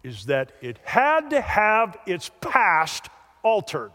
is 0.03 0.27
that 0.27 0.53
it 0.61 0.79
had 0.85 1.31
to 1.31 1.41
have 1.41 1.97
its 2.05 2.31
past 2.39 3.09
altered. 3.43 3.91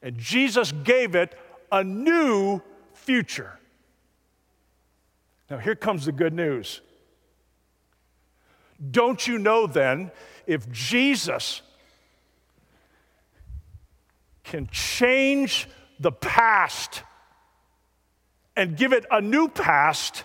And 0.00 0.16
Jesus 0.16 0.72
gave 0.72 1.14
it 1.14 1.38
a 1.70 1.84
new 1.84 2.62
future. 2.94 3.58
Now, 5.50 5.58
here 5.58 5.74
comes 5.74 6.06
the 6.06 6.12
good 6.12 6.32
news. 6.32 6.80
Don't 8.90 9.26
you 9.26 9.38
know 9.38 9.66
then, 9.66 10.12
if 10.46 10.70
Jesus 10.72 11.60
can 14.44 14.66
change 14.68 15.68
the 16.00 16.12
past 16.12 17.02
and 18.56 18.78
give 18.78 18.94
it 18.94 19.04
a 19.10 19.20
new 19.20 19.46
past, 19.48 20.24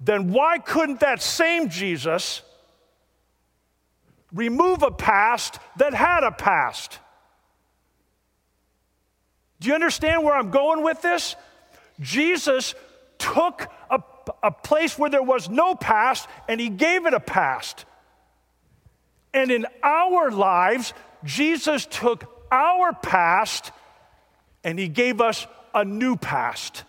then 0.00 0.32
why 0.32 0.58
couldn't 0.58 1.00
that 1.00 1.20
same 1.20 1.68
Jesus 1.68 2.42
remove 4.32 4.82
a 4.82 4.90
past 4.90 5.58
that 5.76 5.94
had 5.94 6.22
a 6.22 6.30
past? 6.30 6.98
Do 9.60 9.68
you 9.68 9.74
understand 9.74 10.22
where 10.22 10.34
I'm 10.34 10.50
going 10.50 10.82
with 10.82 11.02
this? 11.02 11.34
Jesus 12.00 12.74
took 13.18 13.66
a, 13.90 14.00
a 14.42 14.50
place 14.52 14.96
where 14.98 15.10
there 15.10 15.22
was 15.22 15.48
no 15.48 15.74
past 15.74 16.28
and 16.46 16.60
he 16.60 16.68
gave 16.68 17.06
it 17.06 17.14
a 17.14 17.20
past. 17.20 17.84
And 19.34 19.50
in 19.50 19.66
our 19.82 20.30
lives, 20.30 20.94
Jesus 21.24 21.86
took 21.86 22.46
our 22.50 22.92
past 22.92 23.72
and 24.62 24.78
he 24.78 24.88
gave 24.88 25.20
us 25.20 25.46
a 25.74 25.84
new 25.84 26.16
past. 26.16 26.84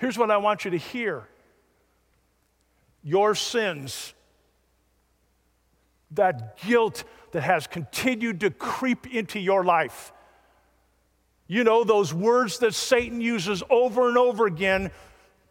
Here's 0.00 0.16
what 0.16 0.30
I 0.30 0.38
want 0.38 0.64
you 0.64 0.70
to 0.70 0.78
hear 0.78 1.28
your 3.02 3.34
sins, 3.34 4.14
that 6.12 6.58
guilt 6.58 7.04
that 7.32 7.42
has 7.42 7.66
continued 7.66 8.40
to 8.40 8.50
creep 8.50 9.06
into 9.06 9.38
your 9.38 9.62
life. 9.62 10.12
You 11.46 11.64
know, 11.64 11.84
those 11.84 12.14
words 12.14 12.58
that 12.58 12.74
Satan 12.74 13.20
uses 13.20 13.62
over 13.68 14.08
and 14.08 14.16
over 14.16 14.46
again 14.46 14.90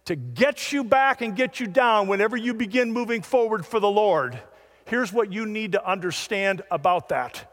to 0.06 0.16
get 0.16 0.72
you 0.72 0.84
back 0.84 1.22
and 1.22 1.36
get 1.36 1.60
you 1.60 1.68
down 1.68 2.08
whenever 2.08 2.36
you 2.36 2.54
begin 2.54 2.92
moving 2.92 3.22
forward 3.22 3.66
for 3.66 3.80
the 3.80 3.90
Lord. 3.90 4.40
Here's 4.86 5.14
what 5.14 5.32
you 5.32 5.46
need 5.46 5.74
to 5.74 5.88
understand 5.88 6.64
about 6.72 7.10
that. 7.10 7.52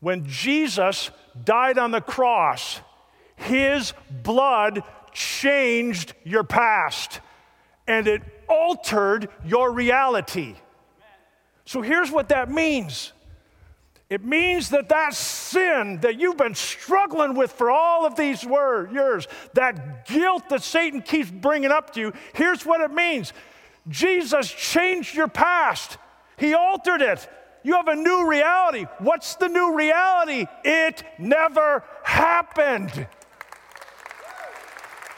When 0.00 0.26
Jesus 0.26 1.12
died 1.44 1.78
on 1.78 1.92
the 1.92 2.00
cross, 2.00 2.80
his 3.36 3.92
blood 4.10 4.82
changed 5.14 6.12
your 6.24 6.44
past 6.44 7.20
and 7.86 8.06
it 8.06 8.22
altered 8.48 9.28
your 9.44 9.72
reality. 9.72 10.54
So 11.64 11.80
here's 11.80 12.10
what 12.10 12.28
that 12.28 12.50
means 12.50 13.12
it 14.10 14.22
means 14.22 14.68
that 14.70 14.90
that 14.90 15.14
sin 15.14 15.98
that 16.02 16.20
you've 16.20 16.36
been 16.36 16.54
struggling 16.54 17.34
with 17.34 17.50
for 17.50 17.70
all 17.70 18.04
of 18.04 18.16
these 18.16 18.44
years, 18.44 19.26
that 19.54 20.06
guilt 20.06 20.50
that 20.50 20.62
Satan 20.62 21.00
keeps 21.00 21.30
bringing 21.30 21.70
up 21.70 21.94
to 21.94 22.00
you, 22.00 22.12
here's 22.34 22.66
what 22.66 22.82
it 22.82 22.92
means 22.92 23.32
Jesus 23.88 24.50
changed 24.50 25.14
your 25.14 25.28
past, 25.28 25.96
He 26.36 26.54
altered 26.54 27.02
it. 27.02 27.28
You 27.64 27.76
have 27.76 27.88
a 27.88 27.94
new 27.94 28.28
reality. 28.28 28.84
What's 28.98 29.36
the 29.36 29.48
new 29.48 29.74
reality? 29.74 30.46
It 30.64 31.02
never 31.18 31.82
happened. 32.02 33.08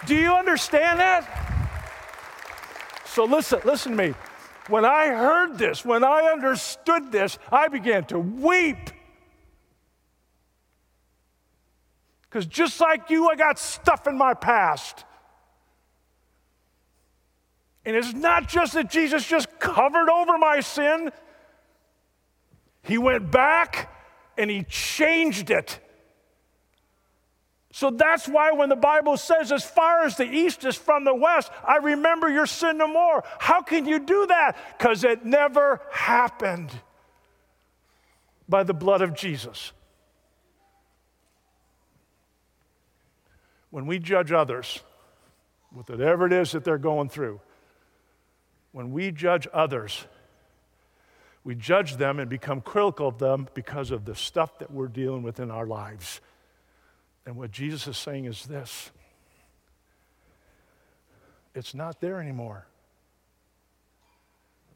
Do 0.06 0.14
you 0.14 0.32
understand 0.32 1.00
that? 1.00 1.46
So 3.06 3.24
listen, 3.24 3.60
listen 3.64 3.96
to 3.96 4.08
me. 4.08 4.14
When 4.68 4.84
I 4.84 5.08
heard 5.08 5.58
this, 5.58 5.84
when 5.84 6.04
I 6.04 6.30
understood 6.32 7.12
this, 7.12 7.38
I 7.50 7.68
began 7.68 8.04
to 8.06 8.18
weep. 8.18 8.90
Because 12.22 12.46
just 12.46 12.80
like 12.80 13.10
you, 13.10 13.28
I 13.28 13.36
got 13.36 13.58
stuff 13.58 14.06
in 14.06 14.18
my 14.18 14.34
past. 14.34 15.04
And 17.84 17.96
it's 17.96 18.12
not 18.12 18.48
just 18.48 18.74
that 18.74 18.90
Jesus 18.90 19.26
just 19.26 19.58
covered 19.58 20.10
over 20.10 20.36
my 20.38 20.60
sin, 20.60 21.10
He 22.82 22.98
went 22.98 23.30
back 23.30 23.92
and 24.36 24.50
He 24.50 24.64
changed 24.64 25.50
it. 25.50 25.80
So 27.76 27.90
that's 27.90 28.26
why 28.26 28.52
when 28.52 28.70
the 28.70 28.74
Bible 28.74 29.18
says, 29.18 29.52
as 29.52 29.62
far 29.62 30.04
as 30.04 30.16
the 30.16 30.24
east 30.24 30.64
is 30.64 30.76
from 30.76 31.04
the 31.04 31.14
west, 31.14 31.52
I 31.62 31.76
remember 31.76 32.26
your 32.26 32.46
sin 32.46 32.78
no 32.78 32.88
more. 32.88 33.22
How 33.38 33.60
can 33.60 33.84
you 33.84 33.98
do 33.98 34.28
that? 34.28 34.56
Because 34.78 35.04
it 35.04 35.26
never 35.26 35.82
happened 35.92 36.70
by 38.48 38.62
the 38.62 38.72
blood 38.72 39.02
of 39.02 39.12
Jesus. 39.12 39.72
When 43.68 43.84
we 43.84 43.98
judge 43.98 44.32
others, 44.32 44.80
with 45.70 45.90
whatever 45.90 46.24
it 46.24 46.32
is 46.32 46.52
that 46.52 46.64
they're 46.64 46.78
going 46.78 47.10
through, 47.10 47.42
when 48.72 48.90
we 48.90 49.10
judge 49.10 49.46
others, 49.52 50.06
we 51.44 51.54
judge 51.54 51.96
them 51.96 52.20
and 52.20 52.30
become 52.30 52.62
critical 52.62 53.08
of 53.08 53.18
them 53.18 53.48
because 53.52 53.90
of 53.90 54.06
the 54.06 54.14
stuff 54.14 54.60
that 54.60 54.70
we're 54.70 54.88
dealing 54.88 55.22
with 55.22 55.40
in 55.40 55.50
our 55.50 55.66
lives. 55.66 56.22
And 57.26 57.36
what 57.36 57.50
Jesus 57.50 57.88
is 57.88 57.98
saying 57.98 58.24
is 58.24 58.44
this 58.44 58.90
it's 61.54 61.74
not 61.74 62.00
there 62.00 62.20
anymore. 62.20 62.66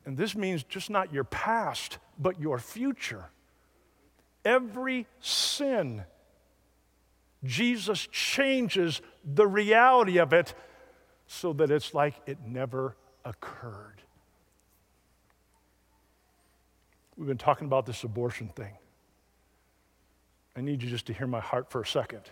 And 0.05 0.17
this 0.17 0.35
means 0.35 0.65
just 0.65 0.91
not 0.91 1.13
your 1.13 1.25
past, 1.25 1.99
but 2.19 2.41
your 2.41 2.59
future. 2.59 3.27
Every 4.45 5.07
sin, 5.21 6.05
Jesus 7.45 8.09
changes 8.11 9.03
the 9.25 9.47
reality 9.47 10.19
of 10.19 10.33
it 10.33 10.55
so 11.27 11.53
that 11.53 11.71
it's 11.71 11.93
like 11.93 12.15
it 12.27 12.39
never 12.47 12.97
occurred. 13.25 14.03
We've 17.17 17.29
been 17.29 17.37
talking 17.37 17.67
about 17.67 17.85
this 17.85 18.03
abortion 18.03 18.49
thing. 18.49 18.73
I 20.57 20.63
need 20.63 20.83
you 20.83 20.89
just 20.89 21.07
to 21.07 21.13
hear 21.13 21.27
my 21.27 21.41
heart 21.41 21.71
for 21.71 21.83
a 21.83 21.87
second. 21.87 22.23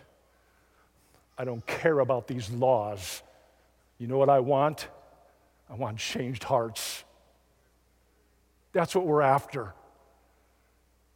I 1.38 1.44
don't 1.44 1.64
care 1.66 2.00
about 2.00 2.26
these 2.26 2.50
laws. 2.50 3.22
You 3.98 4.08
know 4.08 4.18
what 4.18 4.28
I 4.28 4.40
want? 4.40 4.88
I 5.70 5.74
want 5.74 5.98
changed 5.98 6.42
hearts. 6.42 7.04
That's 8.72 8.94
what 8.94 9.06
we're 9.06 9.22
after. 9.22 9.72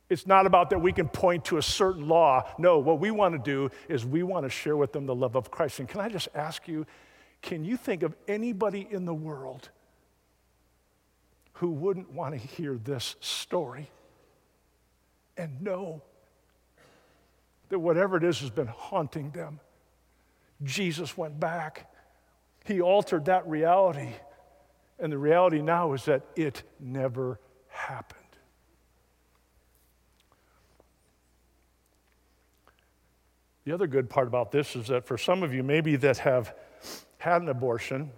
It's 0.08 0.26
not 0.26 0.46
about 0.46 0.70
that 0.70 0.80
we 0.80 0.92
can 0.92 1.08
point 1.08 1.46
to 1.46 1.56
a 1.56 1.62
certain 1.62 2.06
law. 2.06 2.46
No, 2.58 2.78
what 2.78 3.00
we 3.00 3.10
want 3.10 3.34
to 3.34 3.38
do 3.38 3.70
is 3.88 4.04
we 4.04 4.22
want 4.22 4.44
to 4.44 4.50
share 4.50 4.76
with 4.76 4.92
them 4.92 5.06
the 5.06 5.14
love 5.14 5.36
of 5.36 5.50
Christ. 5.50 5.80
And 5.80 5.88
can 5.88 6.00
I 6.00 6.08
just 6.08 6.28
ask 6.34 6.68
you, 6.68 6.86
can 7.40 7.64
you 7.64 7.76
think 7.76 8.02
of 8.02 8.14
anybody 8.28 8.86
in 8.90 9.04
the 9.04 9.14
world 9.14 9.70
who 11.54 11.70
wouldn't 11.70 12.12
want 12.12 12.34
to 12.34 12.38
hear 12.38 12.74
this 12.74 13.16
story 13.20 13.90
and 15.36 15.62
know 15.62 16.02
that 17.70 17.78
whatever 17.78 18.18
it 18.18 18.24
is 18.24 18.40
has 18.40 18.50
been 18.50 18.66
haunting 18.66 19.30
them? 19.30 19.60
Jesus 20.64 21.16
went 21.16 21.38
back. 21.38 21.90
He 22.64 22.80
altered 22.80 23.26
that 23.26 23.46
reality. 23.46 24.10
And 24.98 25.12
the 25.12 25.18
reality 25.18 25.62
now 25.62 25.92
is 25.94 26.04
that 26.04 26.22
it 26.36 26.62
never 26.78 27.40
happened. 27.68 28.18
The 33.64 33.72
other 33.72 33.86
good 33.86 34.10
part 34.10 34.26
about 34.26 34.50
this 34.50 34.74
is 34.74 34.88
that 34.88 35.06
for 35.06 35.16
some 35.16 35.42
of 35.42 35.54
you, 35.54 35.62
maybe 35.62 35.96
that 35.96 36.18
have 36.18 36.54
had 37.18 37.42
an 37.42 37.48
abortion, 37.48 38.10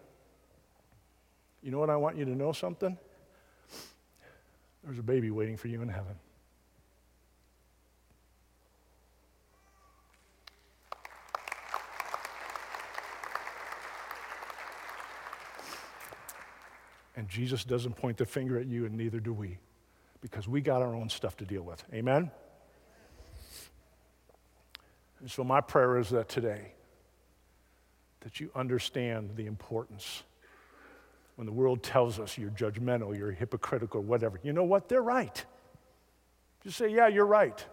you 1.62 1.70
know 1.70 1.78
what 1.78 1.90
I 1.90 1.96
want 1.96 2.16
you 2.16 2.24
to 2.24 2.34
know 2.34 2.52
something? 2.52 2.96
There's 4.82 4.98
a 4.98 5.02
baby 5.02 5.30
waiting 5.30 5.56
for 5.56 5.68
you 5.68 5.82
in 5.82 5.88
heaven. 5.88 6.14
And 17.16 17.28
Jesus 17.28 17.64
doesn't 17.64 17.94
point 17.96 18.16
the 18.16 18.26
finger 18.26 18.58
at 18.58 18.66
you, 18.66 18.86
and 18.86 18.96
neither 18.96 19.20
do 19.20 19.32
we, 19.32 19.58
because 20.20 20.48
we 20.48 20.60
got 20.60 20.82
our 20.82 20.94
own 20.94 21.08
stuff 21.08 21.36
to 21.38 21.44
deal 21.44 21.62
with. 21.62 21.82
Amen? 21.92 22.30
And 25.20 25.30
so, 25.30 25.44
my 25.44 25.60
prayer 25.60 25.96
is 25.98 26.10
that 26.10 26.28
today, 26.28 26.72
that 28.20 28.40
you 28.40 28.50
understand 28.54 29.30
the 29.36 29.46
importance. 29.46 30.24
When 31.36 31.46
the 31.46 31.52
world 31.52 31.82
tells 31.82 32.20
us 32.20 32.38
you're 32.38 32.50
judgmental, 32.50 33.16
you're 33.16 33.32
hypocritical, 33.32 34.02
whatever, 34.02 34.38
you 34.42 34.52
know 34.52 34.64
what? 34.64 34.88
They're 34.88 35.02
right. 35.02 35.44
Just 36.62 36.78
say, 36.78 36.88
yeah, 36.88 37.08
you're 37.08 37.26
right. 37.26 37.64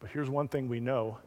But 0.00 0.10
here's 0.10 0.28
one 0.28 0.48
thing 0.48 0.68
we 0.68 0.80
know 0.80 1.18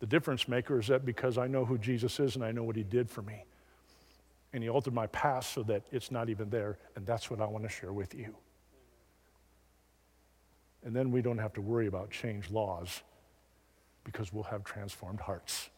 the 0.00 0.06
difference 0.06 0.48
maker 0.48 0.78
is 0.80 0.88
that 0.88 1.04
because 1.04 1.38
I 1.38 1.46
know 1.46 1.64
who 1.64 1.78
Jesus 1.78 2.20
is 2.20 2.34
and 2.36 2.44
I 2.44 2.52
know 2.52 2.62
what 2.62 2.76
he 2.76 2.82
did 2.82 3.10
for 3.10 3.22
me, 3.22 3.44
and 4.54 4.62
he 4.62 4.68
altered 4.68 4.94
my 4.94 5.08
past 5.08 5.52
so 5.52 5.64
that 5.64 5.82
it's 5.90 6.12
not 6.12 6.30
even 6.30 6.48
there, 6.48 6.78
and 6.94 7.04
that's 7.04 7.28
what 7.28 7.40
I 7.40 7.44
want 7.44 7.64
to 7.64 7.68
share 7.68 7.92
with 7.92 8.14
you. 8.14 8.36
And 10.84 10.94
then 10.94 11.10
we 11.10 11.22
don't 11.22 11.38
have 11.38 11.52
to 11.54 11.60
worry 11.60 11.88
about 11.88 12.10
change 12.12 12.50
laws 12.50 13.02
because 14.04 14.32
we'll 14.32 14.44
have 14.44 14.62
transformed 14.62 15.18
hearts. 15.18 15.70